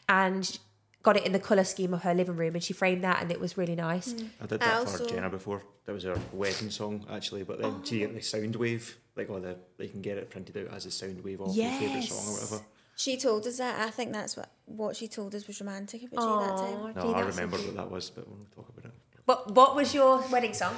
and 0.07 0.59
got 1.03 1.17
it 1.17 1.27
in 1.27 1.33
the 1.33 1.38
colour 1.38 1.65
scheme 1.65 1.95
of 1.95 2.03
her 2.03 2.15
living 2.15 2.37
room, 2.37 2.55
and 2.55 2.62
she 2.62 2.73
framed 2.73 3.03
that, 3.03 3.23
and 3.23 3.31
it 3.31 3.41
was 3.41 3.57
really 3.57 3.75
nice. 3.75 4.12
Mm. 4.12 4.29
I 4.41 4.47
did 4.47 4.62
I 4.62 4.67
that 4.67 4.79
also- 4.79 5.05
for 5.05 5.11
Jenna 5.11 5.31
before. 5.31 5.62
That 5.85 5.95
was 5.95 6.05
her 6.05 6.17
wedding 6.33 6.71
song 6.71 7.05
actually, 7.11 7.43
but 7.43 7.61
then 7.61 7.83
she 7.83 7.97
oh. 7.97 8.07
get 8.07 8.15
the 8.15 8.23
sound 8.23 8.55
wave, 8.55 8.97
like 9.17 9.29
all 9.29 9.41
the 9.41 9.57
you 9.79 9.88
can 9.88 10.01
get 10.01 10.17
it 10.17 10.31
printed 10.31 10.57
out 10.57 10.73
as 10.73 10.87
a 10.87 10.93
sound 10.93 11.23
wave 11.25 11.41
of 11.41 11.55
your 11.57 11.71
favourite 11.73 12.05
song 12.05 12.33
or 12.33 12.38
whatever. 12.38 12.65
She 12.95 13.17
told 13.17 13.47
us 13.47 13.59
that. 13.59 13.81
I 13.81 13.91
think 13.91 14.12
that's 14.12 14.37
what 14.37 14.51
what 14.67 14.95
she 14.95 15.09
told 15.09 15.35
us 15.35 15.47
was 15.47 15.61
romantic 15.61 16.05
about 16.05 16.23
you 16.23 16.47
that 16.47 16.57
time. 16.57 17.05
No, 17.05 17.15
I 17.15 17.21
remember 17.23 17.57
what 17.57 17.75
that 17.75 17.91
was, 17.91 18.11
but 18.11 18.29
we'll 18.29 18.47
talk 18.55 18.69
about 18.69 18.85
it. 18.85 19.21
What 19.25 19.51
What 19.51 19.75
was 19.75 19.93
your 19.93 20.23
wedding 20.31 20.55
song? 20.55 20.77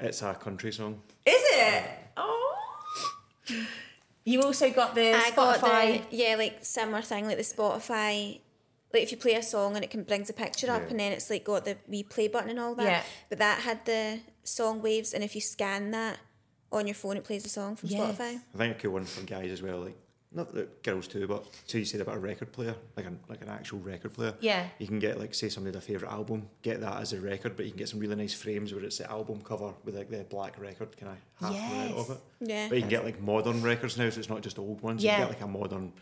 It's 0.00 0.22
a 0.22 0.34
country 0.34 0.72
song. 0.72 1.02
Is 1.26 1.42
it? 1.52 1.84
Oh. 2.16 2.56
You 4.24 4.42
also 4.42 4.70
got 4.70 4.94
the 4.94 5.14
I 5.14 5.30
Spotify. 5.30 5.60
got 5.60 6.10
the 6.10 6.16
yeah, 6.16 6.36
like 6.36 6.58
similar 6.64 7.02
thing, 7.02 7.26
like 7.26 7.38
the 7.38 7.42
Spotify. 7.42 8.40
Like 8.92 9.02
if 9.02 9.10
you 9.10 9.16
play 9.16 9.34
a 9.34 9.42
song 9.42 9.74
and 9.74 9.84
it 9.84 9.90
can 9.90 10.02
brings 10.02 10.28
a 10.30 10.32
picture 10.32 10.70
up, 10.70 10.90
and 10.90 11.00
then 11.00 11.12
it's 11.12 11.30
like 11.30 11.44
got 11.44 11.64
the 11.64 11.76
replay 11.90 12.30
button 12.30 12.50
and 12.50 12.60
all 12.60 12.74
that. 12.74 12.84
Yeah. 12.84 13.02
But 13.28 13.38
that 13.38 13.60
had 13.60 13.84
the 13.86 14.20
song 14.44 14.82
waves, 14.82 15.14
and 15.14 15.24
if 15.24 15.34
you 15.34 15.40
scan 15.40 15.90
that 15.92 16.18
on 16.70 16.86
your 16.86 16.94
phone, 16.94 17.16
it 17.16 17.24
plays 17.24 17.42
the 17.42 17.48
song 17.48 17.76
from 17.76 17.88
Yes. 17.88 18.00
Spotify. 18.18 18.40
I 18.54 18.58
think 18.58 18.76
a 18.76 18.80
cool 18.80 18.92
one 18.92 19.04
for 19.04 19.24
guys 19.24 19.50
as 19.50 19.62
well, 19.62 19.80
like 19.80 19.96
not 20.34 20.54
that 20.54 20.82
girls 20.82 21.06
too, 21.06 21.26
but 21.26 21.44
so 21.66 21.76
you 21.76 21.84
said 21.84 22.00
about 22.00 22.16
a 22.16 22.18
record 22.18 22.52
player, 22.52 22.74
like 22.96 23.04
an 23.06 23.18
like 23.28 23.42
an 23.42 23.50
actual 23.50 23.78
record 23.80 24.14
player. 24.14 24.34
Yeah. 24.40 24.66
You 24.78 24.86
can 24.86 24.98
get 24.98 25.18
like 25.18 25.34
say 25.34 25.48
somebody 25.50 25.74
had 25.76 25.82
a 25.82 25.86
favourite 25.86 26.10
album, 26.12 26.48
get 26.62 26.80
that 26.80 27.00
as 27.00 27.12
a 27.12 27.20
record, 27.20 27.56
but 27.56 27.66
you 27.66 27.72
can 27.72 27.78
get 27.78 27.88
some 27.90 28.00
really 28.00 28.14
nice 28.14 28.32
frames 28.32 28.72
where 28.72 28.82
it's 28.82 28.98
the 28.98 29.10
album 29.10 29.42
cover 29.42 29.74
with 29.84 29.94
like 29.94 30.08
the 30.08 30.24
black 30.24 30.58
record 30.58 30.96
kind 30.96 31.12
of 31.12 31.46
half 31.46 31.54
the 31.54 31.92
out 31.94 31.98
of 31.98 32.10
it. 32.10 32.18
Yeah. 32.40 32.68
But 32.68 32.76
you 32.76 32.80
can 32.82 32.90
get 32.90 33.04
like 33.04 33.20
modern 33.20 33.62
records 33.62 33.98
now, 33.98 34.08
so 34.08 34.18
it's 34.18 34.30
not 34.30 34.40
just 34.40 34.58
old 34.58 34.80
ones. 34.80 35.04
Yeah. 35.04 35.12
You 35.12 35.16
can 35.16 35.26
get 35.26 35.40
like 35.40 35.48
a 35.48 35.52
modern 35.52 35.92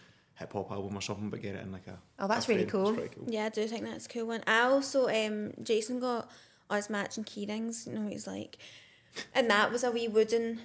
hip 0.41 0.53
hop 0.53 0.73
album 0.73 0.97
or 0.97 1.01
something, 1.01 1.31
but 1.31 1.41
get 1.41 1.55
it 1.55 1.63
in 1.63 1.71
like 1.71 1.87
a 1.87 1.99
Oh, 2.19 2.27
that's 2.27 2.49
a 2.49 2.53
really 2.53 2.65
cool. 2.65 2.93
pretty 2.95 3.15
cool. 3.15 3.27
Yeah, 3.29 3.45
I 3.47 3.49
do 3.51 3.67
think 3.69 3.85
that's 3.85 4.07
a 4.07 4.09
cool 4.09 4.27
one. 4.27 4.43
I 4.47 4.63
also 4.63 5.09
um 5.09 5.53
Jason 5.63 6.01
got 6.01 6.29
us 6.69 6.91
matching 6.91 7.25
key 7.25 7.47
rings, 7.47 7.87
you 7.87 7.95
know 7.99 8.09
he's 8.09 8.27
like. 8.27 8.59
And 9.35 9.51
that 9.51 9.71
was 9.73 9.85
a 9.85 9.91
wee 9.91 10.09
wooden 10.09 10.61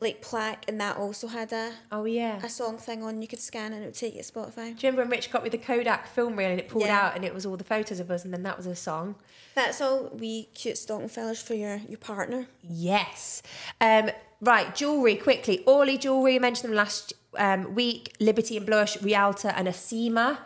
like 0.00 0.20
plaque 0.20 0.64
and 0.66 0.80
that 0.80 0.96
also 0.96 1.28
had 1.28 1.52
a 1.52 1.72
Oh 1.92 2.04
yeah. 2.04 2.40
a 2.44 2.48
song 2.48 2.76
thing 2.76 3.04
on 3.04 3.22
you 3.22 3.28
could 3.28 3.38
scan 3.38 3.72
and 3.72 3.82
it 3.82 3.86
would 3.86 3.94
take 3.94 4.14
you 4.16 4.22
to 4.22 4.32
Spotify. 4.32 4.76
Do 4.76 4.86
you 4.86 4.90
remember 4.90 5.02
when 5.02 5.10
Rich 5.10 5.30
got 5.30 5.44
me 5.44 5.48
the 5.48 5.58
Kodak 5.58 6.08
film 6.08 6.34
reel 6.36 6.50
and 6.50 6.58
it 6.58 6.68
pulled 6.68 6.84
Yeah. 6.86 6.98
out 7.00 7.14
and 7.16 7.24
it 7.24 7.32
was 7.32 7.46
all 7.46 7.56
the 7.56 7.62
photos 7.64 8.00
of 8.00 8.10
us 8.10 8.24
and 8.24 8.32
then 8.34 8.42
that 8.42 8.56
was 8.56 8.66
a 8.66 8.74
song? 8.74 9.14
That's 9.54 9.80
all 9.80 10.08
wee 10.14 10.48
cute 10.54 10.76
stocking 10.78 11.08
fillers 11.08 11.40
for 11.40 11.54
your, 11.54 11.76
your 11.88 11.98
partner. 11.98 12.46
Yes. 12.68 13.42
Um, 13.80 14.10
right, 14.40 14.74
jewellery 14.74 15.14
quickly. 15.16 15.62
Orly 15.66 15.98
jewellery, 15.98 16.34
I 16.36 16.38
mentioned 16.40 16.70
them 16.70 16.76
last 16.76 17.12
um, 17.36 17.74
week. 17.74 18.14
Liberty 18.20 18.56
and 18.56 18.66
Blush, 18.66 19.00
Rialta 19.02 19.56
and 19.56 19.68
Asima. 19.68 20.38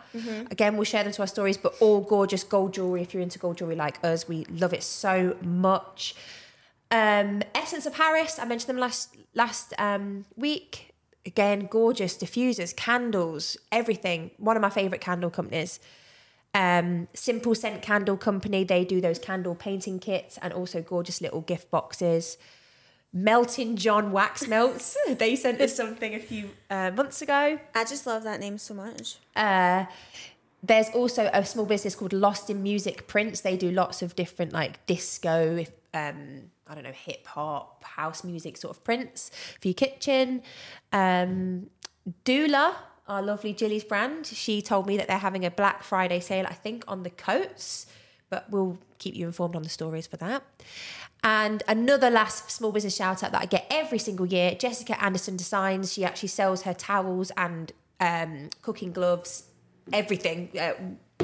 Again, 0.50 0.76
we'll 0.76 0.84
share 0.84 1.04
them 1.04 1.12
to 1.12 1.22
our 1.22 1.26
stories, 1.26 1.56
but 1.56 1.74
all 1.80 2.00
gorgeous 2.00 2.44
gold 2.44 2.74
jewellery 2.74 3.02
if 3.02 3.14
you're 3.14 3.22
into 3.22 3.38
gold 3.38 3.58
jewellery 3.58 3.76
like 3.76 4.02
us. 4.04 4.28
We 4.28 4.44
love 4.46 4.72
it 4.72 4.82
so 4.82 5.36
much. 5.42 6.14
Um, 6.90 7.42
Essence 7.54 7.86
of 7.86 7.94
Paris, 7.94 8.38
I 8.38 8.44
mentioned 8.44 8.68
them 8.68 8.78
last 8.78 9.16
last 9.34 9.74
um, 9.78 10.24
week. 10.36 10.92
Again, 11.24 11.66
gorgeous 11.68 12.16
diffusers, 12.16 12.74
candles, 12.74 13.56
everything. 13.72 14.30
One 14.38 14.56
of 14.56 14.62
my 14.62 14.70
favourite 14.70 15.00
candle 15.00 15.30
companies. 15.30 15.80
Um, 16.54 17.08
Simple 17.12 17.54
Scent 17.54 17.82
Candle 17.82 18.16
Company, 18.16 18.64
they 18.64 18.84
do 18.84 19.00
those 19.00 19.18
candle 19.18 19.54
painting 19.54 19.98
kits 19.98 20.38
and 20.40 20.54
also 20.54 20.80
gorgeous 20.80 21.20
little 21.20 21.42
gift 21.42 21.70
boxes. 21.70 22.38
Melting 23.12 23.76
John 23.76 24.12
Wax 24.12 24.46
Melts, 24.46 24.96
they 25.08 25.36
sent 25.36 25.60
us 25.60 25.74
something 25.74 26.14
a 26.14 26.18
few 26.18 26.50
uh, 26.70 26.90
months 26.90 27.22
ago. 27.22 27.58
I 27.74 27.84
just 27.84 28.06
love 28.06 28.24
that 28.24 28.40
name 28.40 28.58
so 28.58 28.74
much. 28.74 29.16
Uh, 29.34 29.86
there's 30.62 30.90
also 30.90 31.30
a 31.32 31.44
small 31.44 31.66
business 31.66 31.94
called 31.94 32.12
Lost 32.12 32.50
in 32.50 32.62
Music 32.62 33.06
Prints. 33.06 33.40
They 33.40 33.56
do 33.56 33.70
lots 33.70 34.02
of 34.02 34.16
different 34.16 34.52
like 34.52 34.84
disco, 34.86 35.56
if 35.56 35.70
um, 35.94 36.50
I 36.66 36.74
don't 36.74 36.84
know, 36.84 36.92
hip 36.92 37.26
hop, 37.26 37.84
house 37.84 38.24
music 38.24 38.56
sort 38.56 38.76
of 38.76 38.84
prints 38.84 39.30
for 39.60 39.68
your 39.68 39.74
kitchen. 39.74 40.42
Um, 40.92 41.70
Dula, 42.24 42.76
our 43.08 43.22
lovely 43.22 43.52
Jilly's 43.52 43.84
brand, 43.84 44.26
she 44.26 44.60
told 44.60 44.86
me 44.86 44.96
that 44.96 45.08
they're 45.08 45.18
having 45.18 45.44
a 45.44 45.50
Black 45.50 45.82
Friday 45.82 46.20
sale, 46.20 46.46
I 46.48 46.54
think, 46.54 46.84
on 46.88 47.02
the 47.02 47.10
coats, 47.10 47.86
but 48.30 48.50
we'll 48.50 48.78
keep 48.98 49.14
you 49.14 49.26
informed 49.26 49.56
on 49.56 49.62
the 49.62 49.68
stories 49.68 50.06
for 50.06 50.16
that. 50.18 50.42
And 51.22 51.62
another 51.66 52.10
last 52.10 52.50
small 52.50 52.72
business 52.72 52.94
shout 52.94 53.22
out 53.22 53.32
that 53.32 53.42
I 53.42 53.46
get 53.46 53.66
every 53.70 53.98
single 53.98 54.26
year 54.26 54.54
Jessica 54.54 55.02
Anderson 55.02 55.36
Designs. 55.36 55.92
She 55.92 56.04
actually 56.04 56.28
sells 56.28 56.62
her 56.62 56.74
towels 56.74 57.32
and 57.36 57.72
um, 58.00 58.50
cooking 58.62 58.92
gloves, 58.92 59.44
everything, 59.92 60.50
uh, 60.58 60.74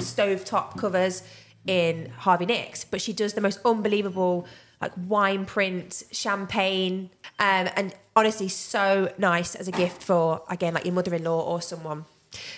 stove 0.01 0.45
top 0.45 0.77
covers 0.79 1.23
in 1.67 2.11
Harvey 2.11 2.47
Nicks. 2.47 2.85
But 2.85 3.01
she 3.01 3.13
does 3.13 3.35
the 3.35 3.41
most 3.41 3.61
unbelievable, 3.65 4.47
like 4.81 4.93
wine 5.07 5.45
print, 5.45 6.03
champagne, 6.11 7.11
um, 7.39 7.69
and 7.77 7.95
honestly, 8.17 8.49
so 8.49 9.13
nice 9.19 9.55
as 9.55 9.69
a 9.69 9.73
gift 9.73 10.03
for, 10.03 10.43
again, 10.49 10.75
like 10.75 10.85
your 10.85 10.95
mother 10.95 11.15
in 11.15 11.25
law 11.25 11.41
or 11.41 11.63
someone. 11.63 12.07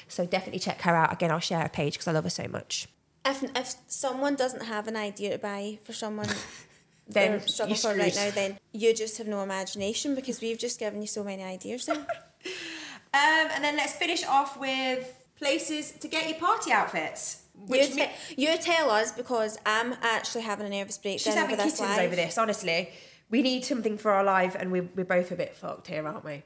So 0.09 0.24
definitely 0.24 0.61
check 0.61 0.83
her 0.83 0.94
out. 0.94 1.12
Again, 1.12 1.30
I'll 1.30 1.40
share 1.40 1.61
her 1.61 1.68
page 1.68 1.94
because 1.94 2.09
I 2.09 2.12
love 2.12 2.24
her 2.24 2.30
so 2.30 2.46
much. 2.48 2.88
If 3.26 3.42
if 3.56 3.74
someone 3.87 4.34
doesn't 4.37 4.64
have 4.64 4.88
an 4.88 4.96
idea 4.96 5.30
to 5.30 5.38
buy 5.38 5.78
for 5.84 5.92
someone 5.92 6.28
Then 7.06 7.32
they're 7.32 7.48
struggling 7.48 7.76
for 7.76 7.94
right 7.94 8.14
now, 8.14 8.30
then 8.30 8.58
you 8.72 8.94
just 8.94 9.18
have 9.18 9.26
no 9.26 9.42
imagination 9.42 10.14
because 10.14 10.40
we've 10.40 10.58
just 10.58 10.78
given 10.78 11.02
you 11.02 11.06
so 11.06 11.22
many 11.22 11.42
ideas 11.42 11.87
then. 11.87 12.06
Um, 13.14 13.48
and 13.54 13.62
then 13.62 13.76
let's 13.76 13.92
finish 13.92 14.24
off 14.24 14.58
with 14.58 15.22
places 15.38 15.92
to 15.92 16.08
get 16.08 16.28
your 16.28 16.37
party 16.37 16.72
outfits. 16.72 17.44
you, 17.56 17.66
Which 17.66 17.94
te- 17.94 18.10
you 18.37 18.58
tell 18.58 18.90
us 18.90 19.12
because 19.12 19.56
I'm 19.64 19.94
actually 20.02 20.42
having 20.42 20.66
a 20.66 20.70
nervous 20.70 20.98
breakdown 20.98 21.18
she's 21.32 21.34
having 21.34 21.54
over 21.54 21.62
this 21.62 21.78
kittens 21.78 21.96
live. 21.96 22.06
over 22.06 22.16
this, 22.16 22.38
honestly. 22.38 22.90
We 23.30 23.40
need 23.42 23.64
something 23.64 23.98
for 23.98 24.10
our 24.10 24.24
live, 24.24 24.56
and 24.56 24.72
we're, 24.72 24.88
we're 24.96 25.04
both 25.04 25.30
a 25.30 25.37
bit 25.37 25.54
fucked 25.54 25.87
here, 25.87 26.04
aren't 26.04 26.24
we? 26.24 26.42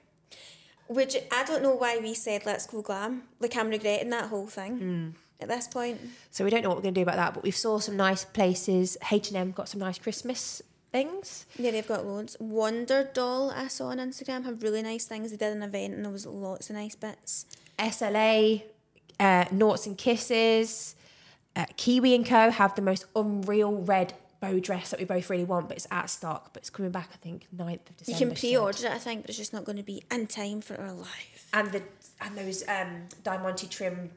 Which 0.89 1.17
I 1.33 1.45
don't 1.45 1.63
know 1.63 1.75
why 1.75 2.01
we 2.01 2.13
said 2.13 2.45
let's 2.45 2.67
go 2.67 2.83
glam. 2.83 3.23
Like 3.41 3.57
I'm 3.57 3.71
regretting 3.71 4.11
that 4.11 4.27
whole 4.27 4.47
thing 4.47 4.77
Hmm. 4.79 5.09
At 5.41 5.49
this 5.49 5.69
point. 5.69 6.01
So 6.31 6.45
we 6.45 6.51
don't 6.51 6.63
know 6.63 6.69
what 6.69 6.79
we're 6.79 6.83
going 6.83 6.95
to 6.95 6.99
do 7.01 7.03
about 7.03 7.17
that, 7.17 7.35
but 7.35 7.43
we've 7.43 7.55
saw 7.57 7.79
some 7.79 7.97
nice 7.97 8.25
places. 8.25 8.97
H&M 9.11 9.53
got 9.53 9.69
some 9.69 9.81
nice 9.81 9.99
Christmas 9.99 10.63
things. 10.91 11.47
Yeah, 11.59 11.71
they've 11.71 11.87
got 11.87 12.07
loads. 12.07 12.37
Wonder 12.41 13.09
Doll 13.13 13.51
I 13.51 13.69
saw 13.69 13.89
on 13.89 13.99
Instagram 13.99 14.45
have 14.45 14.63
really 14.63 14.83
nice 14.83 15.05
things. 15.05 15.31
They 15.31 15.37
did 15.37 15.53
an 15.57 15.63
event 15.63 15.95
and 15.95 16.05
there 16.05 16.13
was 16.13 16.27
lots 16.27 16.71
of 16.71 16.77
nice 16.77 16.95
bits. 16.95 17.47
SLA 17.79 18.63
Uh, 19.21 19.45
Noughts 19.51 19.87
and 19.87 19.99
Kisses, 19.99 20.95
uh, 21.57 21.67
Kiwi 21.77 22.15
and 22.15 22.25
Co. 22.25 22.51
have 22.51 22.75
the 22.77 22.83
most 22.83 23.05
unreal 23.17 23.73
red 23.73 24.15
bow 24.41 24.61
dress 24.61 24.91
that 24.91 25.01
we 25.01 25.05
both 25.05 25.29
really 25.29 25.43
want, 25.45 25.67
but 25.69 25.77
it's 25.77 25.89
at 25.91 26.09
stock. 26.09 26.53
But 26.53 26.63
it's 26.63 26.71
coming 26.71 26.93
back, 26.93 27.11
I 27.13 27.17
think, 27.17 27.47
9th 27.55 27.91
of 27.91 27.97
December. 27.97 28.19
You 28.21 28.27
can 28.27 28.37
pre-order 28.37 28.87
it, 28.87 28.93
I 28.93 28.99
think, 28.99 29.23
but 29.23 29.31
it's 29.31 29.39
just 29.39 29.53
not 29.53 29.65
going 29.65 29.77
to 29.79 29.83
be 29.83 30.05
in 30.11 30.29
time 30.29 30.61
for 30.61 30.81
our 30.81 30.93
live. 30.93 31.47
And 31.53 31.73
the 31.73 31.83
and 32.21 32.37
those 32.39 32.63
um, 32.69 33.03
diamante 33.25 33.67
trim 33.67 34.11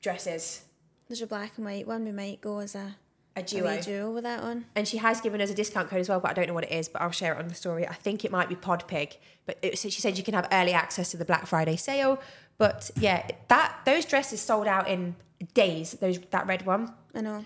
dresses, 0.00 0.62
There's 1.08 1.22
a 1.22 1.26
black 1.26 1.52
and 1.56 1.64
white 1.66 1.86
one. 1.86 2.04
We 2.04 2.12
might 2.12 2.40
go 2.40 2.58
as 2.58 2.74
a 2.74 2.96
a 3.36 3.40
a 3.40 3.42
duo. 3.42 3.76
wee 3.76 3.80
duo 3.80 4.10
with 4.10 4.24
that 4.24 4.42
one. 4.42 4.64
And 4.74 4.86
she 4.88 4.96
has 4.98 5.20
given 5.20 5.40
us 5.40 5.50
a 5.50 5.54
discount 5.54 5.88
code 5.88 6.00
as 6.00 6.08
well, 6.08 6.18
but 6.20 6.30
I 6.32 6.34
don't 6.34 6.48
know 6.48 6.54
what 6.54 6.64
it 6.64 6.72
is. 6.72 6.88
But 6.88 7.02
I'll 7.02 7.10
share 7.12 7.32
it 7.34 7.38
on 7.38 7.48
the 7.48 7.54
story. 7.54 7.86
I 7.86 7.94
think 7.94 8.24
it 8.24 8.30
might 8.32 8.48
be 8.48 8.56
Podpig, 8.56 9.16
but 9.46 9.58
it, 9.62 9.78
so 9.78 9.88
she 9.88 10.00
said 10.00 10.18
you 10.18 10.24
can 10.24 10.34
have 10.34 10.48
early 10.52 10.72
access 10.72 11.10
to 11.12 11.16
the 11.16 11.24
Black 11.24 11.46
Friday 11.46 11.76
sale. 11.76 12.20
But 12.58 12.90
yeah, 12.96 13.28
that 13.48 13.78
those 13.84 14.04
dresses 14.04 14.40
sold 14.40 14.66
out 14.66 14.88
in 14.88 15.14
days. 15.54 15.92
Those 15.92 16.18
that 16.30 16.46
red 16.46 16.66
one 16.66 16.92
I 17.14 17.20
know. 17.20 17.44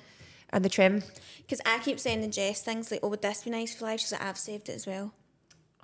and 0.51 0.65
the 0.65 0.69
trim. 0.71 1.03
Because 1.43 1.61
I 1.67 1.79
keep 1.81 2.01
sending 2.01 2.31
Jess 2.31 2.63
things 2.63 2.91
like, 2.91 3.01
oh, 3.03 3.09
would 3.09 3.21
this 3.23 3.45
be 3.45 3.51
nice 3.51 3.75
for 3.75 3.85
life?" 3.85 4.01
She's 4.01 4.13
like, 4.13 4.23
I've 4.25 4.39
saved 4.39 4.69
it 4.71 4.73
as 4.77 4.87
well. 4.87 5.13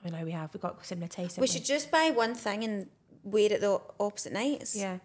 I 0.05 0.09
know 0.09 0.25
we 0.25 0.31
have. 0.31 0.53
We've 0.55 0.63
got 0.63 0.85
similar 0.87 1.09
taste. 1.09 1.39
We 1.39 1.47
should 1.47 1.65
just 1.65 1.91
buy 1.91 2.11
one 2.11 2.35
thing 2.35 2.65
and 2.65 2.87
wear 3.23 3.53
it 3.53 3.61
the 3.61 3.81
opposite 4.01 4.33
nights. 4.33 4.75
Yeah. 4.75 4.99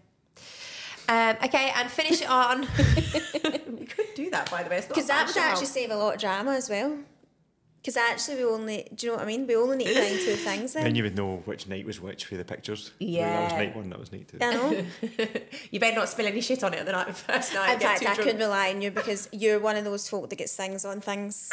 Um, 1.08 1.36
okay, 1.44 1.72
and 1.76 1.90
finish 1.90 2.22
it 2.22 2.30
on. 2.30 2.62
we 3.80 3.86
could 3.86 4.08
do 4.16 4.30
that, 4.32 4.50
by 4.50 4.64
the 4.64 4.70
way. 4.70 4.78
It's 4.78 4.90
not 4.90 4.98
a 4.98 5.02
Because 5.02 5.08
that 5.08 5.28
bad 5.28 5.36
would 5.36 5.38
actually 5.38 5.66
save 5.68 5.92
a 5.92 5.96
lot 5.96 6.16
of 6.16 6.20
drama 6.22 6.52
as 6.52 6.70
well. 6.70 6.98
Because 7.82 7.98
actually, 7.98 8.38
we 8.38 8.46
only, 8.46 8.88
do 8.96 9.06
you 9.06 9.12
know 9.12 9.18
what 9.18 9.26
I 9.26 9.28
mean? 9.28 9.46
We 9.46 9.56
only 9.56 9.78
need 9.78 9.88
to 9.90 9.94
buy 9.94 10.10
two 10.10 10.36
things 10.50 10.74
then. 10.74 10.84
Then 10.86 10.96
you 10.96 11.04
would 11.04 11.16
know 11.16 11.44
which 11.46 11.68
night 11.68 11.86
was 11.86 12.02
which 12.02 12.26
for 12.26 12.36
the 12.36 12.44
pictures. 12.44 12.92
Like, 13.00 13.12
that 13.20 13.44
was 13.44 13.52
Yeah. 13.52 13.58
night 13.60 13.76
one, 13.76 13.90
that 13.92 14.00
was 14.00 14.12
night 14.12 14.28
two. 14.28 14.40
I 14.42 14.54
know. 14.56 14.86
you 15.72 15.80
better 15.80 15.96
not 15.96 16.10
spill 16.10 16.26
any 16.26 16.42
shit 16.42 16.64
on 16.64 16.74
it 16.74 16.80
on 16.80 16.86
the 16.88 16.94
night 16.94 17.16
first 17.16 17.54
night. 17.54 17.74
In 17.76 17.80
fact, 17.80 18.02
too 18.02 18.08
I 18.08 18.16
drunk. 18.16 18.22
couldn't 18.28 18.40
rely 18.42 18.72
on 18.72 18.82
you 18.82 18.90
because 18.90 19.30
you're 19.32 19.60
one 19.60 19.76
of 19.76 19.84
those 19.84 20.10
folk 20.10 20.30
that 20.32 20.38
gets 20.38 20.56
things 20.56 20.84
on 20.84 21.00
things. 21.00 21.52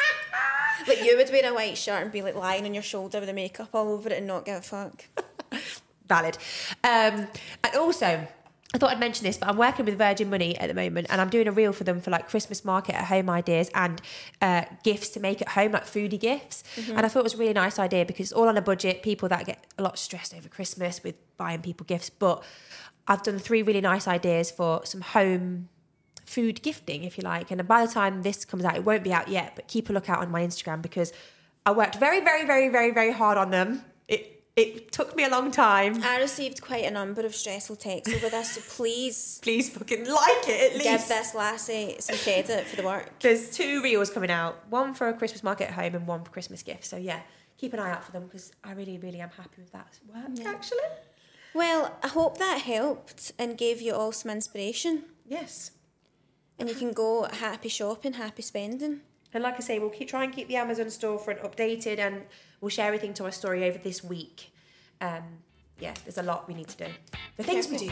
like 0.88 1.04
you 1.04 1.18
would 1.18 1.28
wear 1.30 1.50
a 1.50 1.54
white 1.54 1.76
shirt 1.76 2.02
and 2.02 2.10
be 2.10 2.22
like 2.22 2.34
lying 2.34 2.64
on 2.64 2.72
your 2.72 2.82
shoulder 2.82 3.18
with 3.20 3.28
the 3.28 3.34
makeup 3.34 3.68
all 3.74 3.92
over 3.92 4.08
it 4.08 4.16
and 4.16 4.26
not 4.26 4.46
give 4.46 4.56
a 4.56 4.62
fuck. 4.62 5.04
valid. 6.08 6.38
Um, 6.82 7.26
and 7.62 7.76
also, 7.76 8.26
I 8.74 8.78
thought 8.78 8.90
I'd 8.90 9.00
mention 9.00 9.24
this, 9.24 9.36
but 9.36 9.50
I'm 9.50 9.58
working 9.58 9.84
with 9.84 9.98
Virgin 9.98 10.30
Money 10.30 10.56
at 10.56 10.66
the 10.68 10.74
moment, 10.74 11.08
and 11.10 11.20
I'm 11.20 11.28
doing 11.28 11.46
a 11.46 11.52
reel 11.52 11.72
for 11.74 11.84
them 11.84 12.00
for 12.00 12.10
like 12.10 12.28
Christmas 12.28 12.64
market 12.64 12.94
at 12.94 13.04
home 13.04 13.28
ideas 13.28 13.70
and 13.74 14.00
uh, 14.40 14.64
gifts 14.82 15.10
to 15.10 15.20
make 15.20 15.42
at 15.42 15.48
home, 15.48 15.72
like 15.72 15.84
foodie 15.84 16.18
gifts. 16.18 16.64
And 16.96 17.04
I 17.04 17.08
thought 17.08 17.20
it 17.20 17.24
was 17.24 17.34
a 17.34 17.38
really 17.38 17.52
nice 17.52 17.78
idea 17.78 18.06
because 18.06 18.26
it's 18.26 18.32
all 18.32 18.48
on 18.48 18.56
a 18.56 18.62
budget. 18.62 19.02
People 19.02 19.28
that 19.28 19.44
get 19.44 19.62
a 19.76 19.82
lot 19.82 19.98
stressed 19.98 20.34
over 20.34 20.48
Christmas 20.48 21.02
with 21.02 21.16
buying 21.36 21.60
people 21.60 21.84
gifts, 21.84 22.08
but 22.08 22.42
I've 23.06 23.22
done 23.22 23.38
three 23.38 23.62
really 23.62 23.80
nice 23.82 24.08
ideas 24.08 24.50
for 24.50 24.86
some 24.86 25.02
home 25.02 25.68
food 26.24 26.62
gifting, 26.62 27.04
if 27.04 27.18
you 27.18 27.24
like. 27.24 27.50
And 27.50 27.66
by 27.68 27.84
the 27.84 27.92
time 27.92 28.22
this 28.22 28.44
comes 28.46 28.64
out, 28.64 28.74
it 28.74 28.84
won't 28.84 29.04
be 29.04 29.12
out 29.12 29.28
yet, 29.28 29.52
but 29.54 29.68
keep 29.68 29.90
a 29.90 29.92
lookout 29.92 30.20
on 30.20 30.30
my 30.30 30.42
Instagram 30.46 30.80
because 30.80 31.12
I 31.66 31.72
worked 31.72 31.96
very, 31.96 32.20
very, 32.20 32.46
very, 32.46 32.68
very, 32.68 32.90
very 32.90 33.12
hard 33.12 33.36
on 33.36 33.50
them. 33.50 33.84
It 34.08 34.41
it 34.54 34.92
took 34.92 35.16
me 35.16 35.24
a 35.24 35.30
long 35.30 35.50
time. 35.50 36.02
I 36.02 36.20
received 36.20 36.60
quite 36.60 36.84
a 36.84 36.90
number 36.90 37.22
of 37.22 37.34
stressful 37.34 37.76
texts 37.76 38.14
over 38.14 38.28
this, 38.28 38.50
so 38.52 38.60
please 38.68 39.40
Please 39.42 39.70
fucking 39.70 40.04
like 40.06 40.48
it 40.48 40.72
at 40.74 40.82
give 40.82 40.92
least. 40.92 41.08
this 41.08 41.34
lassie 41.34 41.96
some 42.00 42.18
credit 42.18 42.66
for 42.66 42.76
the 42.76 42.82
work. 42.82 43.18
There's 43.20 43.50
two 43.50 43.82
reels 43.82 44.10
coming 44.10 44.30
out, 44.30 44.58
one 44.68 44.92
for 44.94 45.08
a 45.08 45.14
Christmas 45.14 45.42
market 45.42 45.68
at 45.68 45.74
home 45.74 45.94
and 45.94 46.06
one 46.06 46.22
for 46.24 46.30
Christmas 46.30 46.62
gifts. 46.62 46.88
So 46.88 46.96
yeah, 46.96 47.20
keep 47.56 47.72
an 47.72 47.78
eye 47.78 47.90
out 47.92 48.04
for 48.04 48.12
them 48.12 48.24
because 48.26 48.52
I 48.62 48.72
really, 48.72 48.98
really 48.98 49.20
am 49.20 49.30
happy 49.30 49.58
with 49.62 49.72
that 49.72 49.98
work 50.06 50.46
actually. 50.46 50.78
Well, 51.54 51.96
I 52.02 52.08
hope 52.08 52.38
that 52.38 52.60
helped 52.62 53.32
and 53.38 53.56
gave 53.58 53.80
you 53.80 53.94
all 53.94 54.12
some 54.12 54.30
inspiration. 54.30 55.04
Yes. 55.26 55.70
And 56.58 56.68
you 56.68 56.74
can 56.74 56.92
go 56.92 57.24
happy 57.24 57.68
shopping, 57.68 58.14
happy 58.14 58.42
spending. 58.42 59.00
And 59.34 59.42
like 59.42 59.54
I 59.56 59.60
say, 59.60 59.78
we'll 59.78 59.90
keep 59.90 60.08
try 60.08 60.24
and 60.24 60.32
keep 60.32 60.48
the 60.48 60.56
Amazon 60.56 60.86
storefront 60.86 61.40
updated 61.42 61.98
and 61.98 62.22
we'll 62.62 62.70
share 62.70 62.86
everything 62.86 63.12
to 63.14 63.24
our 63.24 63.32
story 63.32 63.64
over 63.64 63.76
this 63.76 64.02
week. 64.02 64.54
Um, 65.02 65.24
yeah, 65.78 65.92
there's 66.04 66.16
a 66.16 66.22
lot 66.22 66.48
we 66.48 66.54
need 66.54 66.68
to 66.68 66.86
do. 66.86 66.92
The 67.36 67.42
things 67.42 67.68
we 67.68 67.76
do. 67.76 67.90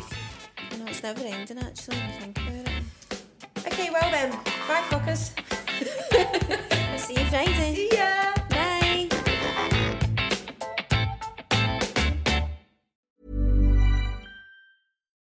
I 0.72 0.76
know 0.76 0.86
it's 0.86 1.02
never 1.02 1.22
ending 1.22 1.58
actually 1.58 1.96
when 1.98 2.06
you 2.06 2.20
think 2.20 2.38
about 2.38 2.68
it. 2.72 3.66
Okay, 3.66 3.90
well 3.90 4.10
then, 4.10 4.30
bye 4.66 4.82
fuckers. 4.88 5.32
I'll 6.92 6.98
see 6.98 7.14
you 7.14 7.26
Friday. 7.26 7.74
See 7.74 7.96
ya. 7.96 8.29